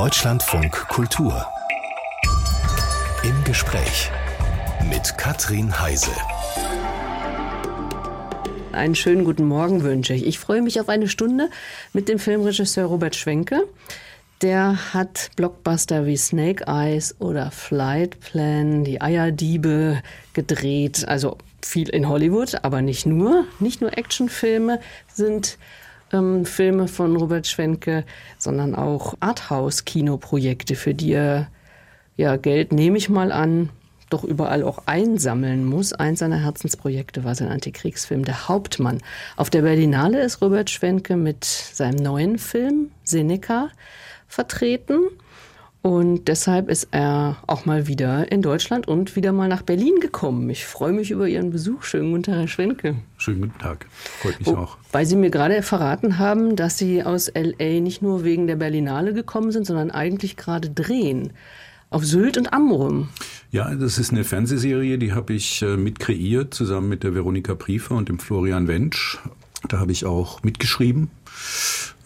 [0.00, 1.46] Deutschlandfunk Kultur.
[3.22, 4.10] Im Gespräch
[4.88, 6.10] mit Katrin Heise.
[8.72, 10.24] Einen schönen guten Morgen wünsche ich.
[10.24, 11.50] Ich freue mich auf eine Stunde
[11.92, 13.64] mit dem Filmregisseur Robert Schwenke.
[14.40, 20.00] Der hat Blockbuster wie Snake Eyes oder Flight Plan, die Eierdiebe
[20.32, 21.06] gedreht.
[21.08, 23.44] Also viel in Hollywood, aber nicht nur.
[23.58, 24.80] Nicht nur Actionfilme
[25.12, 25.58] sind
[26.12, 28.04] ähm, Filme von Robert Schwenke,
[28.38, 31.48] sondern auch Arthouse-Kinoprojekte, für die er
[32.16, 33.70] ja Geld, nehme ich mal an,
[34.10, 35.92] doch überall auch einsammeln muss.
[35.92, 38.98] Eins seiner Herzensprojekte war sein Antikriegsfilm Der Hauptmann.
[39.36, 43.70] Auf der Berlinale ist Robert Schwenke mit seinem neuen Film Seneca
[44.26, 44.98] vertreten.
[45.82, 50.50] Und deshalb ist er auch mal wieder in Deutschland und wieder mal nach Berlin gekommen.
[50.50, 51.84] Ich freue mich über Ihren Besuch.
[51.84, 52.96] Schönen guten Tag, Herr Schwenke.
[53.16, 53.86] Schönen guten Tag.
[54.20, 54.76] Freut mich oh, auch.
[54.92, 57.80] Weil Sie mir gerade verraten haben, dass Sie aus L.A.
[57.80, 61.32] nicht nur wegen der Berlinale gekommen sind, sondern eigentlich gerade drehen.
[61.88, 63.08] Auf Sylt und Amrum.
[63.50, 67.54] Ja, das ist eine Fernsehserie, die habe ich äh, mit kreiert, zusammen mit der Veronika
[67.54, 69.18] Priefer und dem Florian Wensch.
[69.68, 71.10] Da habe ich auch mitgeschrieben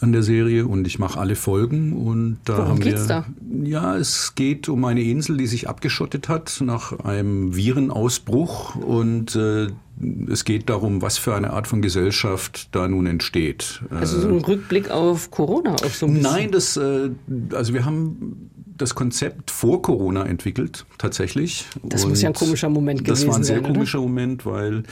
[0.00, 3.26] an der Serie und ich mache alle Folgen und da Worum haben geht's wir da?
[3.64, 9.68] ja, es geht um eine Insel, die sich abgeschottet hat nach einem Virenausbruch und äh,
[10.28, 13.82] es geht darum, was für eine Art von Gesellschaft da nun entsteht.
[13.90, 16.32] Also so ein Rückblick auf Corona auch so ein bisschen.
[16.32, 17.10] Nein, das äh,
[17.52, 21.66] also wir haben das Konzept vor Corona entwickelt, tatsächlich.
[21.82, 23.26] Das und muss ja ein komischer Moment gewesen sein.
[23.26, 24.82] Das war ein sehr sein, komischer Moment, weil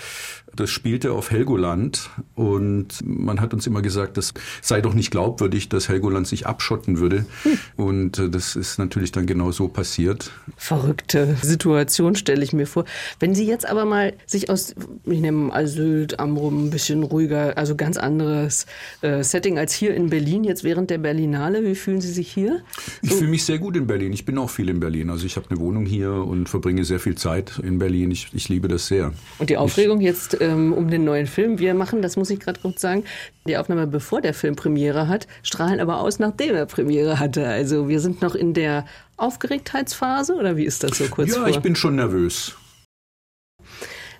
[0.54, 5.68] das spielte auf Helgoland und man hat uns immer gesagt, das sei doch nicht glaubwürdig,
[5.68, 7.24] dass Helgoland sich abschotten würde.
[7.42, 7.58] Hm.
[7.76, 10.30] Und äh, das ist natürlich dann genau so passiert.
[10.56, 12.84] Verrückte Situation stelle ich mir vor.
[13.18, 17.56] Wenn Sie jetzt aber mal sich aus, ich nehme mal Sylt, Amrum, ein bisschen ruhiger,
[17.56, 18.66] also ganz anderes
[19.00, 22.62] äh, Setting als hier in Berlin, jetzt während der Berlinale, wie fühlen Sie sich hier?
[23.00, 23.16] Ich so.
[23.16, 24.12] fühle mich sehr gut in Berlin.
[24.12, 25.10] Ich bin auch viel in Berlin.
[25.10, 28.10] Also ich habe eine Wohnung hier und verbringe sehr viel Zeit in Berlin.
[28.10, 29.12] Ich, ich liebe das sehr.
[29.38, 31.58] Und die Aufregung ich, jetzt ähm, um den neuen Film.
[31.58, 33.04] Wir machen, das muss ich gerade kurz sagen,
[33.46, 37.46] die Aufnahme bevor der Film Premiere hat, strahlen aber aus, nachdem er Premiere hatte.
[37.46, 41.48] Also wir sind noch in der Aufgeregtheitsphase oder wie ist das so kurz Ja, vor?
[41.48, 42.56] ich bin schon nervös.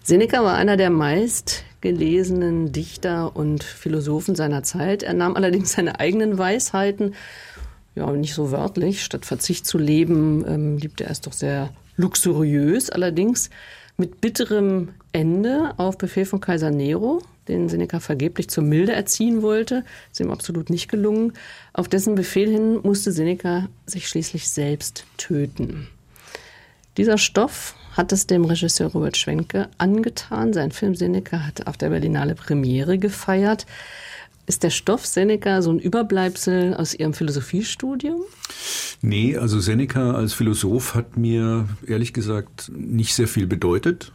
[0.05, 5.03] Seneca war einer der meist gelesenen Dichter und Philosophen seiner Zeit.
[5.03, 7.15] Er nahm allerdings seine eigenen Weisheiten,
[7.95, 12.91] ja, nicht so wörtlich, statt Verzicht zu leben, ähm, liebte er es doch sehr luxuriös.
[12.91, 13.51] Allerdings
[13.97, 19.85] mit bitterem Ende auf Befehl von Kaiser Nero, den Seneca vergeblich zur Milde erziehen wollte.
[20.11, 21.35] Ist ihm absolut nicht gelungen.
[21.73, 25.89] Auf dessen Befehl hin musste Seneca sich schließlich selbst töten.
[26.97, 30.53] Dieser Stoff hat es dem Regisseur Robert Schwenke angetan.
[30.53, 33.67] Sein Film Seneca hat auf der Berlinale Premiere gefeiert.
[34.47, 38.23] Ist der Stoff Seneca so ein Überbleibsel aus Ihrem Philosophiestudium?
[39.01, 44.13] Nee, also Seneca als Philosoph hat mir ehrlich gesagt nicht sehr viel bedeutet.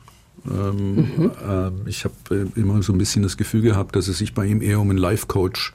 [0.50, 1.32] Ähm, mhm.
[1.48, 2.14] äh, ich habe
[2.56, 4.90] äh, immer so ein bisschen das Gefühl gehabt, dass es sich bei ihm eher um
[4.90, 5.74] einen Life-Coach,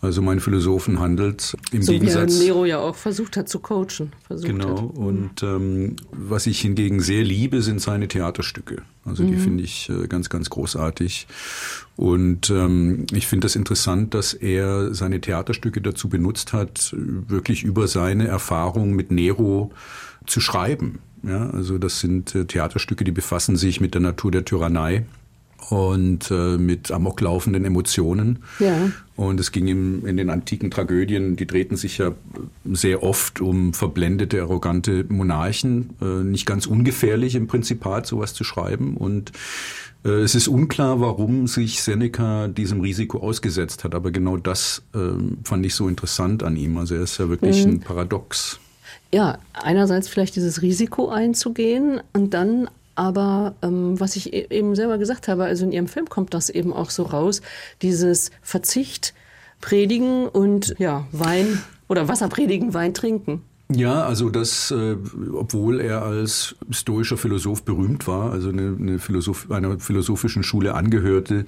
[0.00, 1.56] also meinen Philosophen handelt.
[1.72, 4.12] Im so Gegensatz, wie Nero ja auch versucht hat zu coachen.
[4.28, 4.90] genau.
[4.90, 4.96] Hat.
[4.96, 8.82] Und ähm, was ich hingegen sehr liebe, sind seine Theaterstücke.
[9.04, 9.32] Also mhm.
[9.32, 11.26] die finde ich äh, ganz, ganz großartig.
[11.96, 17.88] Und ähm, ich finde das interessant, dass er seine Theaterstücke dazu benutzt hat, wirklich über
[17.88, 19.72] seine Erfahrung mit Nero
[20.26, 21.00] zu schreiben.
[21.24, 25.04] Ja, also das sind äh, Theaterstücke, die befassen sich mit der Natur der Tyrannei
[25.70, 28.40] und äh, mit amoklaufenden Emotionen.
[28.58, 28.90] Ja.
[29.16, 32.12] Und es ging ihm in den antiken Tragödien, die drehten sich ja
[32.64, 35.90] sehr oft um verblendete, arrogante Monarchen.
[36.00, 38.96] Äh, nicht ganz ungefährlich im Prinzipat, sowas zu schreiben.
[38.96, 39.32] Und
[40.04, 43.94] äh, es ist unklar, warum sich Seneca diesem Risiko ausgesetzt hat.
[43.94, 44.98] Aber genau das äh,
[45.44, 46.78] fand ich so interessant an ihm.
[46.78, 47.72] Also er ist ja wirklich mhm.
[47.72, 48.60] ein Paradox.
[49.12, 54.98] Ja, einerseits vielleicht dieses Risiko einzugehen und dann aber ähm, was ich e-, eben selber
[54.98, 57.40] gesagt habe, also in Ihrem Film kommt das eben auch so raus,
[57.80, 59.14] dieses Verzicht
[59.60, 63.42] predigen und ja, Wein oder Wasser predigen, Wein trinken.
[63.70, 64.96] Ja, also das, äh,
[65.34, 71.44] obwohl er als stoischer Philosoph berühmt war, also eine, eine Philosoph einer philosophischen Schule angehörte,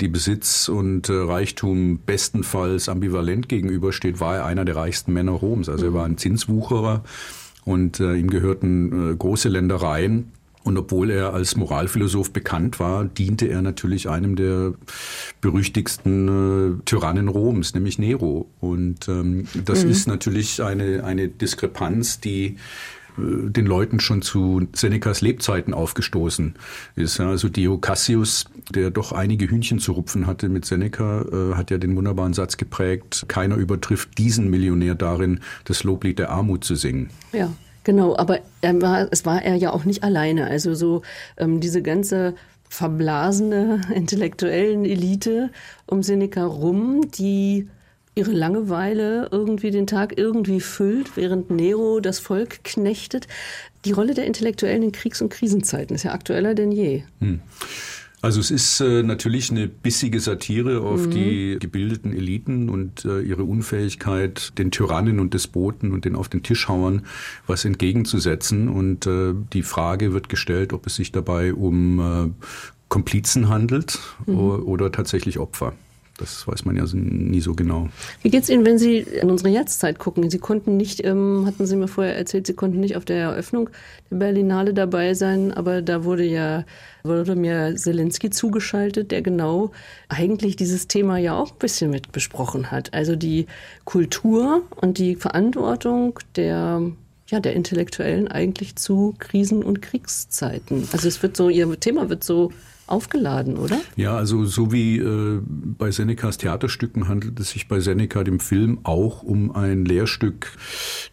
[0.00, 5.68] die Besitz und äh, Reichtum bestenfalls ambivalent gegenübersteht, war er einer der reichsten Männer Roms.
[5.68, 7.04] Also er war ein Zinswucherer
[7.66, 10.32] und äh, ihm gehörten äh, große Ländereien.
[10.68, 14.74] Und obwohl er als Moralphilosoph bekannt war, diente er natürlich einem der
[15.40, 16.28] berüchtigsten
[16.78, 18.50] äh, Tyrannen Roms, nämlich Nero.
[18.60, 19.90] Und ähm, das mhm.
[19.90, 22.56] ist natürlich eine, eine Diskrepanz, die
[23.16, 26.54] den Leuten schon zu Senecas Lebzeiten aufgestoßen
[26.96, 27.18] ist.
[27.18, 31.78] Also Dio Cassius, der doch einige Hühnchen zu rupfen hatte mit Seneca, äh, hat ja
[31.78, 37.08] den wunderbaren Satz geprägt, keiner übertrifft diesen Millionär darin, das Loblied der Armut zu singen.
[37.32, 37.50] Ja.
[37.88, 40.46] Genau, aber er war, es war er ja auch nicht alleine.
[40.46, 41.00] Also so
[41.38, 42.34] ähm, diese ganze
[42.68, 45.48] verblasene intellektuellen Elite
[45.86, 47.66] um Seneca rum, die
[48.14, 53.26] ihre Langeweile irgendwie den Tag irgendwie füllt, während Nero das Volk knechtet.
[53.86, 57.04] Die Rolle der Intellektuellen in Kriegs- und Krisenzeiten ist ja aktueller denn je.
[57.20, 57.40] Hm.
[58.20, 61.10] Also es ist äh, natürlich eine bissige Satire auf mhm.
[61.12, 66.42] die gebildeten Eliten und äh, ihre Unfähigkeit, den Tyrannen und Despoten und den auf den
[66.42, 67.02] Tischhauern
[67.46, 68.68] was entgegenzusetzen.
[68.68, 72.44] Und äh, die Frage wird gestellt, ob es sich dabei um äh,
[72.88, 74.36] Komplizen handelt mhm.
[74.36, 75.74] oder tatsächlich Opfer.
[76.18, 77.88] Das weiß man ja nie so genau.
[78.22, 80.28] Wie geht es Ihnen, wenn Sie in unsere Jetztzeit gucken?
[80.30, 83.70] Sie konnten nicht, ähm, hatten Sie mir vorher erzählt, Sie konnten nicht auf der Eröffnung
[84.10, 86.64] der Berlinale dabei sein, aber da wurde ja
[87.04, 89.70] mir Zelensky zugeschaltet, der genau
[90.08, 92.92] eigentlich dieses Thema ja auch ein bisschen mit besprochen hat.
[92.92, 93.46] Also die
[93.84, 96.82] Kultur und die Verantwortung der
[97.28, 100.88] ja, der Intellektuellen eigentlich zu Krisen- und Kriegszeiten.
[100.92, 102.52] Also es wird so, ihr Thema wird so
[102.88, 103.80] aufgeladen, oder?
[103.96, 108.78] Ja, also so wie äh, bei Senecas Theaterstücken handelt es sich bei Seneca, dem Film,
[108.82, 110.56] auch um ein Lehrstück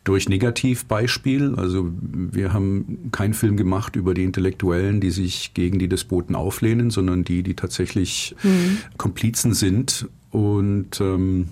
[0.04, 1.56] durch Negativbeispiel.
[1.56, 6.92] Also wir haben keinen Film gemacht über die Intellektuellen, die sich gegen die Despoten auflehnen,
[6.92, 8.78] sondern die, die tatsächlich mhm.
[8.98, 11.50] Komplizen sind und ähm,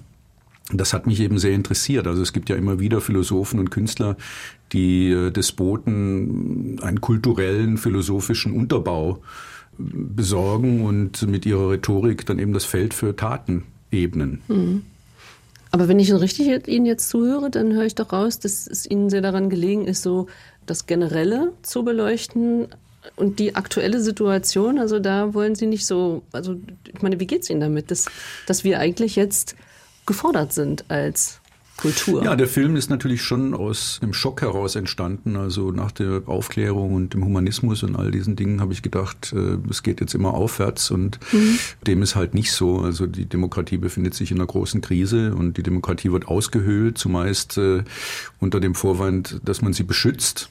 [0.71, 2.07] das hat mich eben sehr interessiert.
[2.07, 4.15] Also es gibt ja immer wieder Philosophen und Künstler,
[4.71, 9.21] die äh, Despoten einen kulturellen, philosophischen Unterbau
[9.77, 14.42] besorgen und mit ihrer Rhetorik dann eben das Feld für Taten ebnen.
[14.48, 14.83] Mhm.
[15.71, 19.09] Aber wenn ich richtig Ihnen jetzt zuhöre, dann höre ich doch raus, dass es Ihnen
[19.09, 20.27] sehr daran gelegen ist, so
[20.68, 22.68] das Generelle zu beleuchten
[23.16, 24.77] und die aktuelle Situation.
[24.77, 26.56] Also da wollen Sie nicht so, also
[26.94, 28.06] ich meine, wie geht es Ihnen damit, dass,
[28.45, 29.56] dass wir eigentlich jetzt
[30.06, 31.40] gefordert sind als
[31.78, 32.24] Kultur.
[32.24, 35.36] Ja, der Film ist natürlich schon aus einem Schock heraus entstanden.
[35.36, 39.58] Also nach der Aufklärung und dem Humanismus und all diesen Dingen habe ich gedacht, äh,
[39.70, 41.58] es geht jetzt immer aufwärts und mhm.
[41.88, 42.80] dem ist halt nicht so.
[42.80, 47.58] Also die Demokratie befindet sich in einer großen Krise und die Demokratie wird ausgehöhlt, zumeist
[47.58, 47.84] äh,
[48.40, 50.50] unter dem Vorwand, dass man sie beschützt.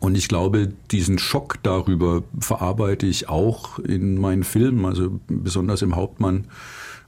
[0.00, 5.96] Und ich glaube, diesen Schock darüber verarbeite ich auch in meinen Filmen, also besonders im
[5.96, 6.46] Hauptmann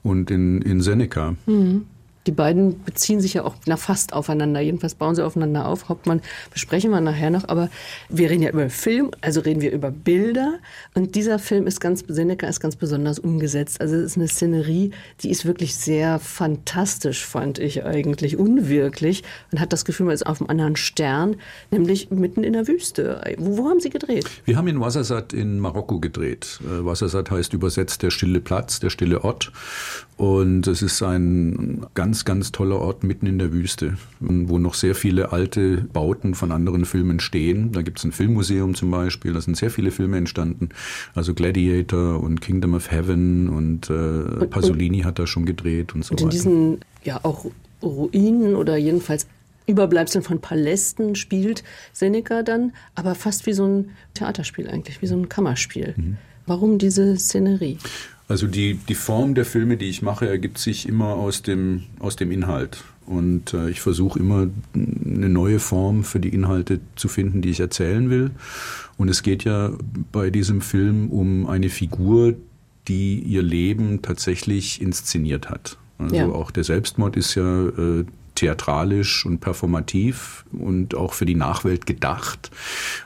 [0.02, 1.37] und in, in Seneca.
[1.47, 1.87] Mhm.
[2.27, 4.61] Die beiden beziehen sich ja auch na, fast aufeinander.
[4.61, 5.89] Jedenfalls bauen sie aufeinander auf.
[5.89, 6.21] Hauptmann
[6.53, 7.49] besprechen wir nachher noch.
[7.49, 7.71] Aber
[8.09, 10.59] wir reden ja über Film, also reden wir über Bilder.
[10.95, 13.81] Und dieser Film ist ganz, Seneca ist ganz besonders umgesetzt.
[13.81, 14.91] Also es ist eine Szenerie,
[15.23, 19.23] die ist wirklich sehr fantastisch, fand ich eigentlich, unwirklich.
[19.51, 21.37] Man hat das Gefühl, man ist auf einem anderen Stern,
[21.71, 23.23] nämlich mitten in der Wüste.
[23.39, 24.29] Wo, wo haben Sie gedreht?
[24.45, 26.61] Wir haben in Wassersat in Marokko gedreht.
[26.65, 29.53] Äh, Wassersat heißt übersetzt der stille Platz, der stille Ort.
[30.17, 34.95] Und es ist ein ganz, ganz toller Ort mitten in der Wüste, wo noch sehr
[34.95, 37.73] viele alte Bauten von anderen Filmen stehen.
[37.73, 40.71] Da gibt es ein Filmmuseum zum Beispiel, da sind sehr viele Filme entstanden.
[41.15, 46.12] Also Gladiator und Kingdom of Heaven und, äh, Pasolini hat da schon gedreht und so
[46.12, 46.37] und in weiter.
[46.37, 47.47] diesen ja auch
[47.83, 49.27] Ruinen oder jedenfalls
[49.67, 51.62] Überbleibseln von Palästen spielt
[51.93, 55.95] Seneca dann, aber fast wie so ein Theaterspiel eigentlich, wie so ein Kammerspiel.
[55.97, 56.17] Mhm.
[56.47, 57.79] Warum diese Szenerie?
[58.31, 62.15] Also die, die Form der Filme, die ich mache, ergibt sich immer aus dem, aus
[62.15, 62.85] dem Inhalt.
[63.05, 67.59] Und äh, ich versuche immer eine neue Form für die Inhalte zu finden, die ich
[67.59, 68.31] erzählen will.
[68.97, 69.73] Und es geht ja
[70.12, 72.35] bei diesem Film um eine Figur,
[72.87, 75.76] die ihr Leben tatsächlich inszeniert hat.
[75.99, 76.28] Also ja.
[76.28, 78.05] auch der Selbstmord ist ja äh,
[78.40, 82.50] theatralisch und performativ und auch für die Nachwelt gedacht.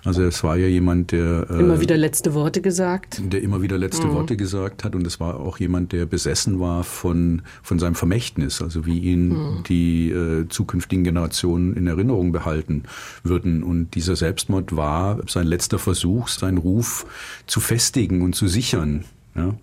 [0.05, 3.77] Also es war ja jemand, der äh, immer wieder letzte Worte gesagt, der immer wieder
[3.77, 4.13] letzte mhm.
[4.15, 8.63] Worte gesagt hat und es war auch jemand, der besessen war von von seinem Vermächtnis,
[8.63, 9.63] also wie ihn mhm.
[9.67, 12.85] die äh, zukünftigen Generationen in Erinnerung behalten
[13.25, 13.65] würden.
[13.65, 17.07] Und dieser Selbstmord war sein letzter Versuch, seinen Ruf
[17.47, 19.05] zu festigen und zu sichern.
[19.35, 19.55] Ja.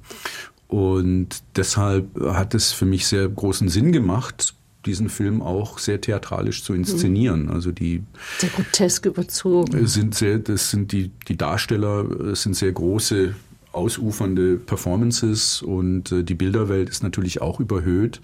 [0.67, 6.63] Und deshalb hat es für mich sehr großen Sinn gemacht, diesen Film auch sehr theatralisch
[6.63, 7.43] zu inszenieren.
[7.43, 7.51] Mhm.
[7.51, 8.03] Also die
[8.39, 13.35] sehr grotesk überzogen sind sehr, das sind die die Darsteller es sind sehr große
[13.71, 18.19] ausufernde Performances und äh, die Bilderwelt ist natürlich auch überhöht.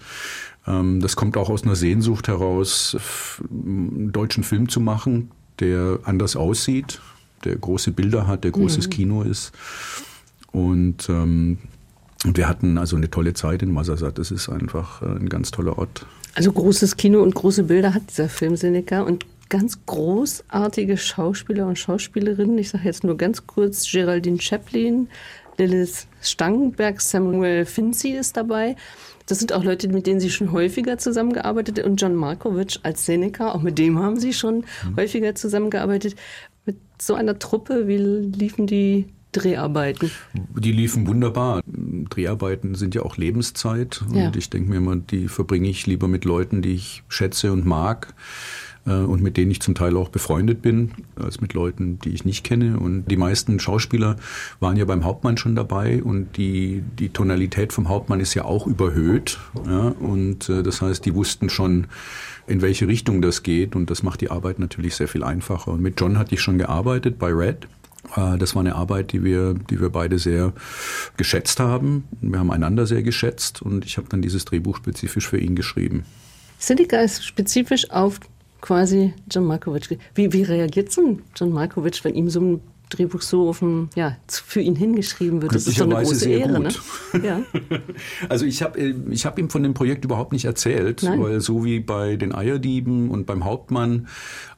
[0.66, 2.96] Ähm, das kommt auch aus einer Sehnsucht heraus,
[3.50, 7.00] einen deutschen Film zu machen, der anders aussieht,
[7.44, 8.90] der große Bilder hat, der großes mhm.
[8.90, 9.52] Kino ist.
[10.52, 11.58] Und ähm,
[12.24, 14.18] und wir hatten also eine tolle Zeit in Masasat.
[14.18, 16.06] Das ist einfach äh, ein ganz toller Ort.
[16.34, 21.78] Also großes Kino und große Bilder hat dieser Film Seneca und ganz großartige Schauspieler und
[21.78, 22.58] Schauspielerinnen.
[22.58, 25.08] Ich sage jetzt nur ganz kurz Geraldine Chaplin,
[25.56, 28.76] Lilith Stangenberg, Samuel Finzi ist dabei.
[29.26, 33.52] Das sind auch Leute, mit denen Sie schon häufiger zusammengearbeitet und John Markovic als Seneca,
[33.52, 34.96] auch mit dem haben Sie schon mhm.
[34.96, 36.16] häufiger zusammengearbeitet.
[36.64, 40.10] Mit so einer Truppe, wie liefen die Dreharbeiten?
[40.32, 41.62] Die liefen wunderbar.
[41.66, 44.32] Dreharbeiten sind ja auch Lebenszeit und ja.
[44.34, 48.14] ich denke mir immer, die verbringe ich lieber mit Leuten, die ich schätze und mag.
[48.88, 52.24] Äh, und mit denen ich zum Teil auch befreundet bin, als mit Leuten, die ich
[52.24, 52.78] nicht kenne.
[52.78, 54.16] Und die meisten Schauspieler
[54.60, 58.66] waren ja beim Hauptmann schon dabei und die, die Tonalität vom Hauptmann ist ja auch
[58.66, 59.38] überhöht.
[59.66, 59.88] Ja?
[60.00, 61.86] Und äh, das heißt, die wussten schon,
[62.46, 65.72] in welche Richtung das geht und das macht die Arbeit natürlich sehr viel einfacher.
[65.72, 67.68] Und mit John hatte ich schon gearbeitet bei Red.
[68.16, 70.52] Äh, das war eine Arbeit, die wir, die wir beide sehr
[71.16, 72.04] geschätzt haben.
[72.20, 76.04] Wir haben einander sehr geschätzt und ich habe dann dieses Drehbuch spezifisch für ihn geschrieben.
[76.58, 78.20] Syndica ist spezifisch auf
[78.60, 79.98] quasi John Markovic.
[80.14, 82.60] Wie, wie reagiert denn John Markovic, wenn ihm so ein
[82.90, 85.54] Drehbuch so offen, ja, für ihn hingeschrieben wird.
[85.54, 86.60] Das ist doch eine große Ehre.
[86.60, 86.70] Ne?
[87.22, 87.42] Ja.
[88.28, 91.22] also ich habe äh, ich hab ihm von dem Projekt überhaupt nicht erzählt, Nein.
[91.22, 94.08] weil so wie bei den Eierdieben und beim Hauptmann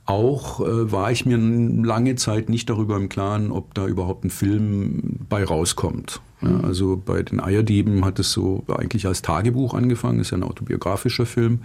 [0.06, 4.30] auch äh, war ich mir lange Zeit nicht darüber im Klaren, ob da überhaupt ein
[4.30, 6.20] Film bei rauskommt.
[6.42, 10.42] Ja, also bei den Eierdieben hat es so eigentlich als Tagebuch angefangen, ist ja ein
[10.42, 11.60] autobiografischer Film.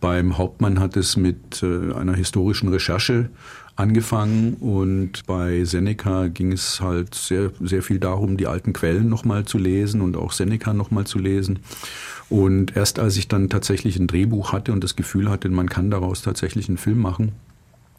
[0.00, 3.30] Beim Hauptmann hat es mit äh, einer historischen Recherche
[3.76, 9.44] angefangen und bei Seneca ging es halt sehr, sehr viel darum, die alten Quellen nochmal
[9.44, 11.60] zu lesen und auch Seneca nochmal zu lesen.
[12.28, 15.92] Und erst als ich dann tatsächlich ein Drehbuch hatte und das Gefühl hatte, man kann
[15.92, 17.32] daraus tatsächlich einen Film machen,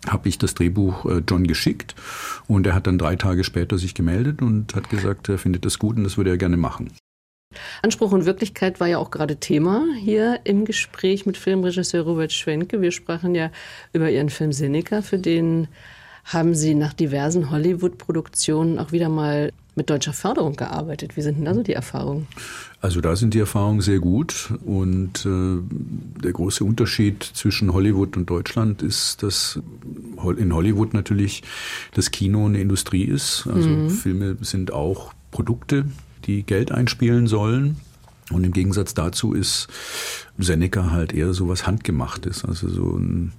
[0.08, 1.96] habe ich das Drehbuch äh, John geschickt
[2.48, 5.80] und er hat dann drei Tage später sich gemeldet und hat gesagt, er findet das
[5.80, 6.92] gut und das würde er gerne machen.
[7.82, 12.82] Anspruch und Wirklichkeit war ja auch gerade Thema hier im Gespräch mit Filmregisseur Robert Schwenke.
[12.82, 13.50] Wir sprachen ja
[13.92, 15.68] über Ihren Film Seneca, für den
[16.26, 21.18] haben Sie nach diversen Hollywood-Produktionen auch wieder mal mit deutscher Förderung gearbeitet.
[21.18, 22.28] Wie sind denn da so die Erfahrungen?
[22.82, 28.30] Also da sind die Erfahrungen sehr gut und äh, der große Unterschied zwischen Hollywood und
[28.30, 29.60] Deutschland ist, dass
[30.38, 31.42] in Hollywood natürlich
[31.94, 33.48] das Kino eine Industrie ist.
[33.52, 33.90] Also mhm.
[33.90, 35.86] Filme sind auch Produkte,
[36.26, 37.78] die Geld einspielen sollen.
[38.32, 39.68] Und im Gegensatz dazu ist
[40.38, 43.34] Seneca halt eher so was Handgemachtes, also so ein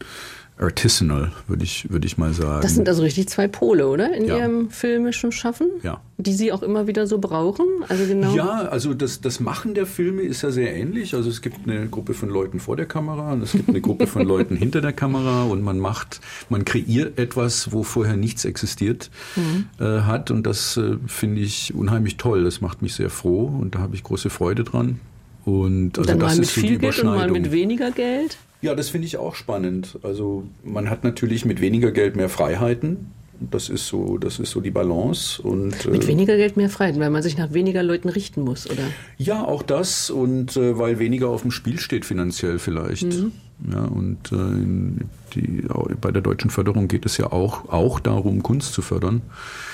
[0.60, 2.60] artisanal, würde ich, würde ich mal sagen.
[2.62, 4.14] Das sind also richtig zwei Pole, oder?
[4.14, 4.38] In ja.
[4.38, 5.68] Ihrem filmischen Schaffen?
[5.82, 6.00] Ja.
[6.18, 7.66] Die Sie auch immer wieder so brauchen?
[7.88, 8.34] Also genau.
[8.34, 11.14] Ja, also das, das Machen der Filme ist ja sehr ähnlich.
[11.14, 14.06] Also es gibt eine Gruppe von Leuten vor der Kamera und es gibt eine Gruppe
[14.06, 19.10] von Leuten hinter der Kamera und man macht, man kreiert etwas, wo vorher nichts existiert
[19.36, 19.66] mhm.
[19.78, 20.30] äh, hat.
[20.30, 22.44] Und das äh, finde ich unheimlich toll.
[22.44, 25.00] Das macht mich sehr froh und da habe ich große Freude dran.
[25.46, 28.36] Und also Dann das mal mit ist so viel Geld und mal mit weniger Geld?
[28.62, 29.98] Ja, das finde ich auch spannend.
[30.02, 33.12] Also man hat natürlich mit weniger Geld mehr Freiheiten.
[33.40, 35.40] Das ist so, das ist so die Balance.
[35.40, 38.68] Und, mit äh, weniger Geld mehr Freiheiten, weil man sich nach weniger Leuten richten muss,
[38.68, 38.82] oder?
[39.16, 43.04] Ja, auch das und äh, weil weniger auf dem Spiel steht finanziell vielleicht.
[43.04, 43.32] Mhm.
[43.70, 45.64] Ja, und äh, die,
[46.00, 49.22] bei der deutschen Förderung geht es ja auch, auch darum, Kunst zu fördern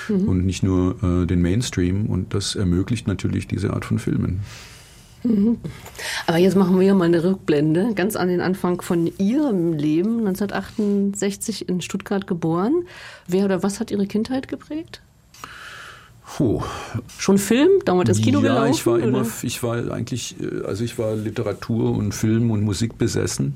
[0.07, 0.27] mhm.
[0.29, 2.05] und nicht nur äh, den Mainstream.
[2.05, 4.41] Und das ermöglicht natürlich diese Art von Filmen.
[5.27, 5.57] Mhm.
[6.25, 11.67] Aber jetzt machen wir mal eine Rückblende, ganz an den Anfang von Ihrem Leben, 1968
[11.67, 12.85] in Stuttgart geboren.
[13.27, 15.01] Wer oder was hat Ihre Kindheit geprägt?
[16.37, 16.61] Puh.
[17.17, 18.71] Schon Film, damals das Kino ja, gelaufen?
[18.71, 22.97] ich war immer, ich war eigentlich, äh, also ich war Literatur und Film und Musik
[22.97, 23.55] besessen.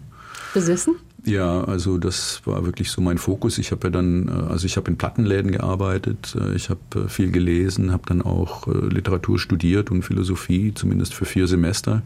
[0.54, 0.96] Besessen?
[1.24, 3.58] Ja, also das war wirklich so mein Fokus.
[3.60, 7.08] Ich habe ja dann, äh, also ich habe in Plattenläden gearbeitet, äh, ich habe äh,
[7.08, 12.02] viel gelesen, habe dann auch Literatur studiert und Philosophie, zumindest für vier Semester,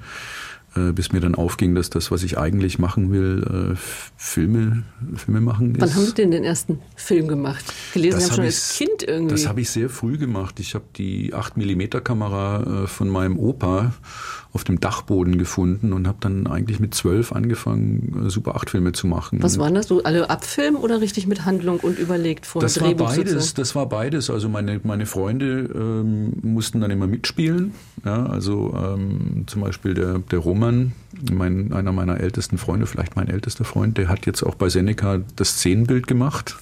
[0.93, 3.77] bis mir dann aufging, dass das, was ich eigentlich machen will,
[4.17, 4.83] Filme,
[5.15, 5.81] Filme machen ist.
[5.81, 7.63] Wann haben Sie denn den ersten Film gemacht?
[7.93, 9.35] Gelesen das haben schon als Kind irgendwie.
[9.35, 10.59] Das habe ich sehr früh gemacht.
[10.59, 13.93] Ich habe die 8 mm Kamera von meinem Opa
[14.55, 18.93] auf dem Dachboden gefunden und habe dann eigentlich mit zwölf angefangen, äh, Super 8 Filme
[18.93, 19.43] zu machen.
[19.43, 19.87] Was waren das?
[19.87, 23.33] So alle abfilmen oder richtig mit Handlung und überlegt vor das Drehbuch war beides.
[23.33, 23.55] Sozusagen?
[23.57, 24.29] Das war beides.
[24.29, 27.73] Also meine, meine Freunde ähm, mussten dann immer mitspielen.
[28.05, 30.93] Ja, also ähm, zum Beispiel der, der Roman,
[31.29, 35.19] mein, einer meiner ältesten Freunde, vielleicht mein ältester Freund, der hat jetzt auch bei Seneca
[35.35, 36.55] das Szenenbild gemacht.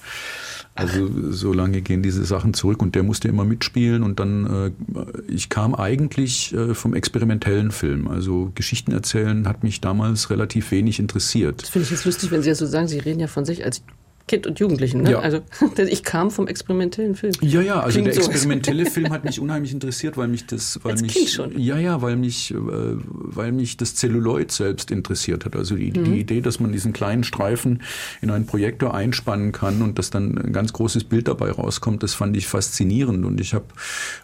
[0.76, 5.32] Also so lange gehen diese Sachen zurück und der musste immer mitspielen und dann, äh,
[5.32, 8.08] ich kam eigentlich äh, vom experimentellen Film.
[8.08, 11.62] Also Geschichten erzählen hat mich damals relativ wenig interessiert.
[11.62, 12.88] Das finde ich jetzt lustig, wenn Sie das so sagen.
[12.88, 13.84] Sie reden ja von sich als
[14.28, 15.02] Kind und Jugendlichen.
[15.02, 15.12] Ne?
[15.12, 15.20] Ja.
[15.20, 15.42] Also
[15.90, 17.34] ich kam vom experimentellen Film.
[17.42, 18.32] Ja, ja, also Klingt der so.
[18.32, 21.60] experimentelle Film hat mich unheimlich interessiert, weil mich das, weil Als mich, Kind schon.
[21.60, 25.56] ja, ja, weil mich, äh, weil mich das Zelluloid selbst interessiert hat.
[25.56, 26.06] Also die, Mhm.
[26.06, 27.82] die Idee, dass man diesen kleinen Streifen
[28.22, 32.14] in einen Projektor einspannen kann und dass dann ein ganz großes Bild dabei rauskommt, das
[32.14, 33.26] fand ich faszinierend.
[33.26, 33.66] Und ich habe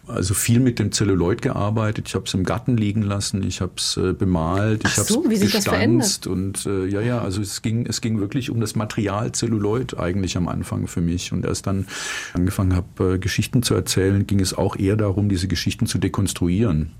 [0.06, 2.08] also viel mit dem Zelluloid gearbeitet.
[2.08, 5.08] Ich habe es im Garten liegen lassen, ich habe es äh, bemalt, ich Ach habe
[5.12, 8.18] so, wie es sich das gestanzt und äh, ja, ja, also es ging, es ging
[8.18, 11.32] wirklich um das Material Zelluloid eigentlich am Anfang für mich.
[11.32, 11.86] Und erst dann
[12.34, 16.90] angefangen habe, äh, Geschichten zu erzählen, ging es auch eher darum, diese Geschichten zu dekonstruieren.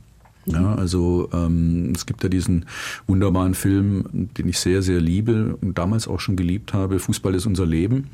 [0.46, 2.64] Ja, also ähm, es gibt ja diesen
[3.06, 4.04] wunderbaren Film,
[4.36, 8.08] den ich sehr, sehr liebe und damals auch schon geliebt habe, Fußball ist unser Leben.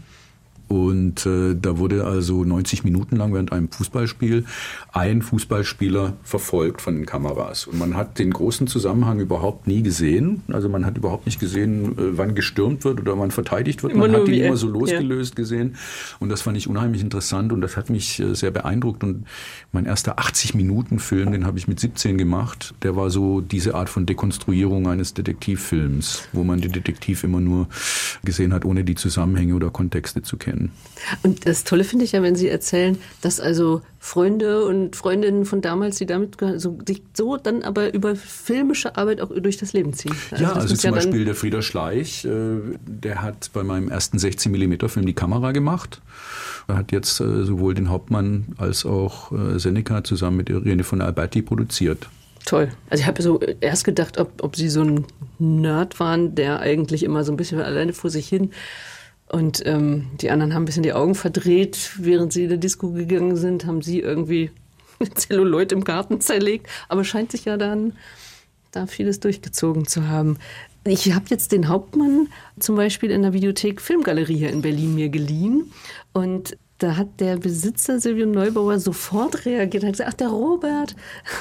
[0.68, 4.44] Und äh, da wurde also 90 Minuten lang während einem Fußballspiel
[4.92, 7.66] ein Fußballspieler verfolgt von den Kameras.
[7.68, 10.42] Und man hat den großen Zusammenhang überhaupt nie gesehen.
[10.48, 13.94] Also man hat überhaupt nicht gesehen, äh, wann gestürmt wird oder wann verteidigt wird.
[13.94, 15.76] Man hat ihn er- immer so losgelöst gesehen.
[16.18, 19.04] Und das fand ich unheimlich interessant und das hat mich äh, sehr beeindruckt.
[19.04, 19.24] Und
[19.72, 24.04] mein erster 80-Minuten-Film, den habe ich mit 17 gemacht, der war so diese Art von
[24.06, 27.68] Dekonstruierung eines Detektivfilms, wo man den Detektiv immer nur
[28.24, 30.55] gesehen hat, ohne die Zusammenhänge oder Kontexte zu kennen.
[31.22, 35.60] Und das Tolle finde ich ja, wenn Sie erzählen, dass also Freunde und Freundinnen von
[35.60, 39.72] damals, die damit ge- so, sich so dann aber über filmische Arbeit auch durch das
[39.72, 40.14] Leben ziehen.
[40.32, 42.30] ja, das also zum dann- Beispiel der Frieder Schleich, äh,
[42.86, 46.00] der hat bei meinem ersten 16 mm Film die Kamera gemacht.
[46.68, 51.00] Er hat jetzt äh, sowohl den Hauptmann als auch äh, Seneca zusammen mit Irene von
[51.00, 52.08] Alberti produziert.
[52.46, 52.68] Toll.
[52.90, 55.04] Also ich habe so erst gedacht, ob, ob Sie so ein
[55.38, 58.50] Nerd waren, der eigentlich immer so ein bisschen alleine vor sich hin
[59.28, 62.90] und ähm, die anderen haben ein bisschen die Augen verdreht, während sie in der Disco
[62.90, 64.50] gegangen sind, haben sie irgendwie
[65.14, 66.68] Zelluloid im Garten zerlegt.
[66.88, 67.94] Aber scheint sich ja dann
[68.70, 70.38] da vieles durchgezogen zu haben.
[70.84, 72.28] Ich habe jetzt den Hauptmann
[72.60, 75.72] zum Beispiel in der Videothek Filmgalerie hier in Berlin mir geliehen
[76.12, 80.96] und da hat der Besitzer Silvio Neubauer sofort reagiert und hat gesagt, ach der Robert,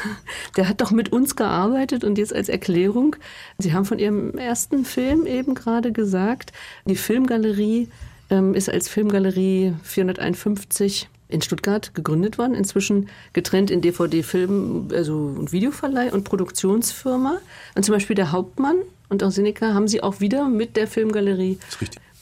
[0.58, 3.15] der hat doch mit uns gearbeitet und jetzt als Erklärung,
[3.58, 6.54] Sie haben von Ihrem ersten Film eben gerade gesagt,
[6.86, 7.89] die Filmgalerie
[8.30, 15.51] ähm, ist als Filmgalerie 451 in Stuttgart gegründet worden, inzwischen getrennt in DVD-Film, also und
[15.51, 17.39] Videoverleih und Produktionsfirma.
[17.75, 18.77] Und zum Beispiel der Hauptmann
[19.10, 21.58] und auch Seneca haben sie auch wieder mit der Filmgalerie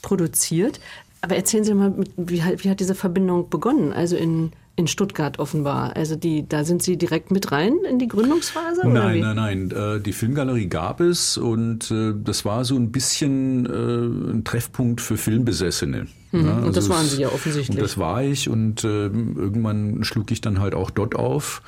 [0.01, 0.79] produziert.
[1.23, 3.93] Aber erzählen Sie mal, wie, hat- wie hat diese Verbindung begonnen?
[3.93, 5.95] Also in, in Stuttgart offenbar.
[5.95, 8.81] Also die, da sind Sie direkt mit rein in die Gründungsphase?
[8.85, 9.71] Nein, nein, nein.
[9.71, 14.99] Äh, Die Filmgalerie gab es und äh, das war so ein bisschen äh, ein Treffpunkt
[14.99, 16.07] für Filmbesessene.
[16.33, 17.77] Ja, und das also waren Sie ja offensichtlich.
[17.77, 21.61] Und das war ich und irgendwann schlug ich dann halt auch dort auf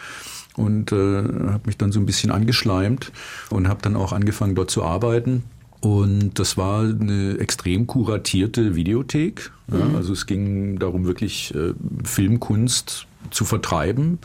[0.58, 3.12] und habe mich dann so ein bisschen angeschleimt
[3.52, 5.44] und habe dann auch angefangen dort zu arbeiten.
[5.86, 9.52] Und das war eine extrem kuratierte Videothek.
[9.72, 14.18] Ja, also es ging darum, wirklich äh, Filmkunst zu vertreiben.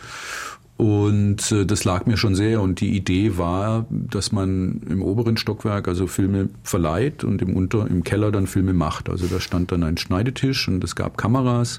[0.79, 2.63] Und äh, das lag mir schon sehr.
[2.63, 7.87] Und die Idee war, dass man im oberen Stockwerk also Filme verleiht und im Unter,
[7.89, 9.11] im Keller dann Filme macht.
[9.11, 11.79] Also da stand dann ein Schneidetisch und es gab Kameras.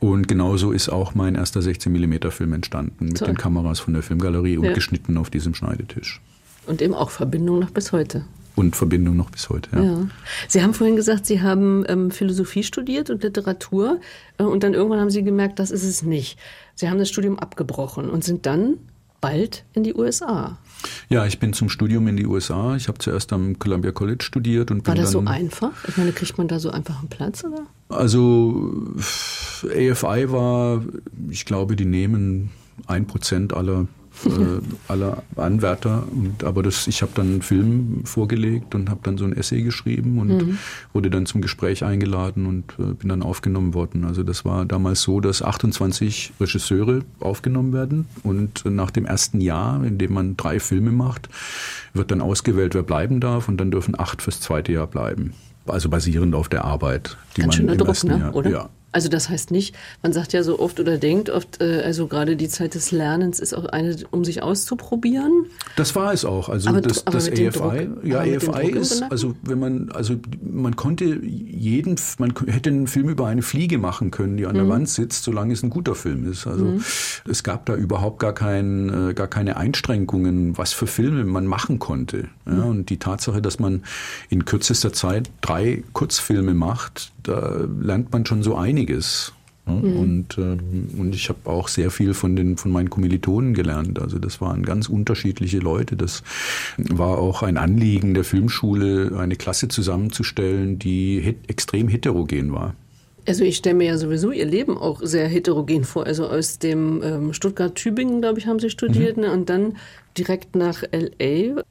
[0.00, 3.26] Und genauso ist auch mein erster 16 mm Film entstanden mit Toll.
[3.28, 4.72] den Kameras von der Filmgalerie und Ja.
[4.72, 6.22] geschnitten auf diesem Schneidetisch.
[6.66, 8.24] Und eben auch Verbindung noch bis heute.
[8.56, 9.70] Und Verbindung noch bis heute.
[9.74, 9.82] Ja.
[9.82, 10.06] Ja.
[10.48, 14.00] Sie haben vorhin gesagt, Sie haben ähm, Philosophie studiert und Literatur
[14.38, 16.38] äh, und dann irgendwann haben Sie gemerkt, das ist es nicht.
[16.74, 18.78] Sie haben das Studium abgebrochen und sind dann
[19.20, 20.58] bald in die USA.
[21.08, 22.76] Ja, ich bin zum Studium in die USA.
[22.76, 25.72] Ich habe zuerst am Columbia College studiert und War das so einfach?
[25.88, 27.62] Ich meine, kriegt man da so einfach einen Platz oder?
[27.88, 28.72] Also
[29.64, 30.82] AFI war,
[31.30, 32.50] ich glaube, die nehmen
[32.86, 33.86] ein Prozent aller,
[34.26, 36.04] äh, aller Anwärter.
[36.10, 39.62] Und, aber das, ich habe dann einen Film vorgelegt und habe dann so ein Essay
[39.62, 40.58] geschrieben und
[40.92, 44.04] wurde dann zum Gespräch eingeladen und äh, bin dann aufgenommen worden.
[44.04, 49.84] Also das war damals so, dass 28 Regisseure aufgenommen werden und nach dem ersten Jahr,
[49.84, 51.28] in dem man drei Filme macht,
[51.92, 55.34] wird dann ausgewählt, wer bleiben darf und dann dürfen acht fürs zweite Jahr bleiben.
[55.66, 58.18] Also basierend auf der Arbeit, die Ganz man im Druck, ersten ne?
[58.18, 58.50] Jahr, oder?
[58.50, 62.06] ja, Also das heißt nicht, man sagt ja so oft oder denkt oft, äh, also
[62.06, 65.46] gerade die Zeit des Lernens ist auch eine, um sich auszuprobieren.
[65.76, 66.48] Das war es auch.
[66.48, 70.76] Also Aber das, aber das AFI, Druck- ja, im ist, also wenn man, also man
[70.76, 74.58] konnte jeden, man hätte einen Film über eine Fliege machen können, die an Mhm.
[74.60, 76.46] der Wand sitzt, solange es ein guter Film ist.
[76.46, 76.74] Also
[77.28, 81.80] es gab da überhaupt gar kein, äh, gar keine Einschränkungen, was für Filme man machen
[81.80, 82.28] konnte.
[82.46, 82.64] Ja, Mhm.
[82.66, 83.82] und die Tatsache, dass man
[84.30, 88.83] in kürzester Zeit drei Kurzfilme macht, da lernt man schon so einiges.
[89.66, 89.74] Ne?
[89.74, 89.96] Mhm.
[89.96, 93.98] Und, ähm, und ich habe auch sehr viel von, den, von meinen Kommilitonen gelernt.
[94.00, 95.96] Also das waren ganz unterschiedliche Leute.
[95.96, 96.22] Das
[96.76, 102.74] war auch ein Anliegen der Filmschule, eine Klasse zusammenzustellen, die het extrem heterogen war.
[103.26, 106.04] Also ich stelle mir ja sowieso Ihr Leben auch sehr heterogen vor.
[106.04, 109.22] Also aus dem ähm, Stuttgart-Tübingen, glaube ich, haben Sie studiert mhm.
[109.22, 109.32] ne?
[109.32, 109.76] und dann
[110.18, 111.62] direkt nach L.A.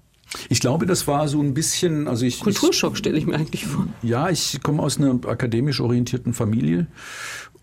[0.50, 3.88] Ich glaube, das war so ein bisschen, also ich Kulturschock stelle ich mir eigentlich vor.
[4.02, 6.88] Ja, ich komme aus einer akademisch orientierten Familie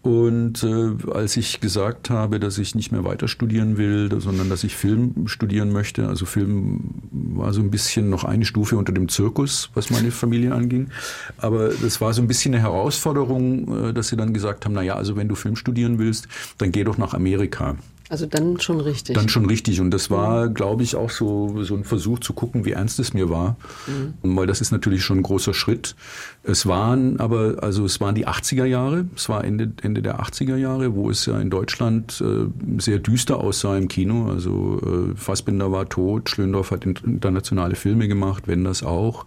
[0.02, 4.64] und äh, als ich gesagt habe, dass ich nicht mehr weiter studieren will, sondern dass
[4.64, 9.08] ich Film studieren möchte, also Film war so ein bisschen noch eine Stufe unter dem
[9.08, 10.88] Zirkus, was meine Familie anging.
[11.36, 14.82] Aber das war so ein bisschen eine Herausforderung, äh, dass sie dann gesagt haben, na
[14.82, 17.76] ja, also wenn du Film studieren willst, dann geh doch nach Amerika.
[18.10, 19.14] Also dann schon richtig.
[19.14, 19.80] Dann schon richtig.
[19.80, 20.54] Und das war, mhm.
[20.54, 23.56] glaube ich, auch so, so ein Versuch zu gucken, wie ernst es mir war.
[23.86, 24.36] Mhm.
[24.36, 25.94] Weil das ist natürlich schon ein großer Schritt.
[26.42, 29.04] Es waren aber, also es waren die 80er Jahre.
[29.14, 33.38] Es war Ende, Ende der 80er Jahre, wo es ja in Deutschland äh, sehr düster
[33.38, 34.30] aussah im Kino.
[34.30, 39.26] Also äh, Fassbinder war tot, Schlöndorff hat internationale Filme gemacht, Wenders auch.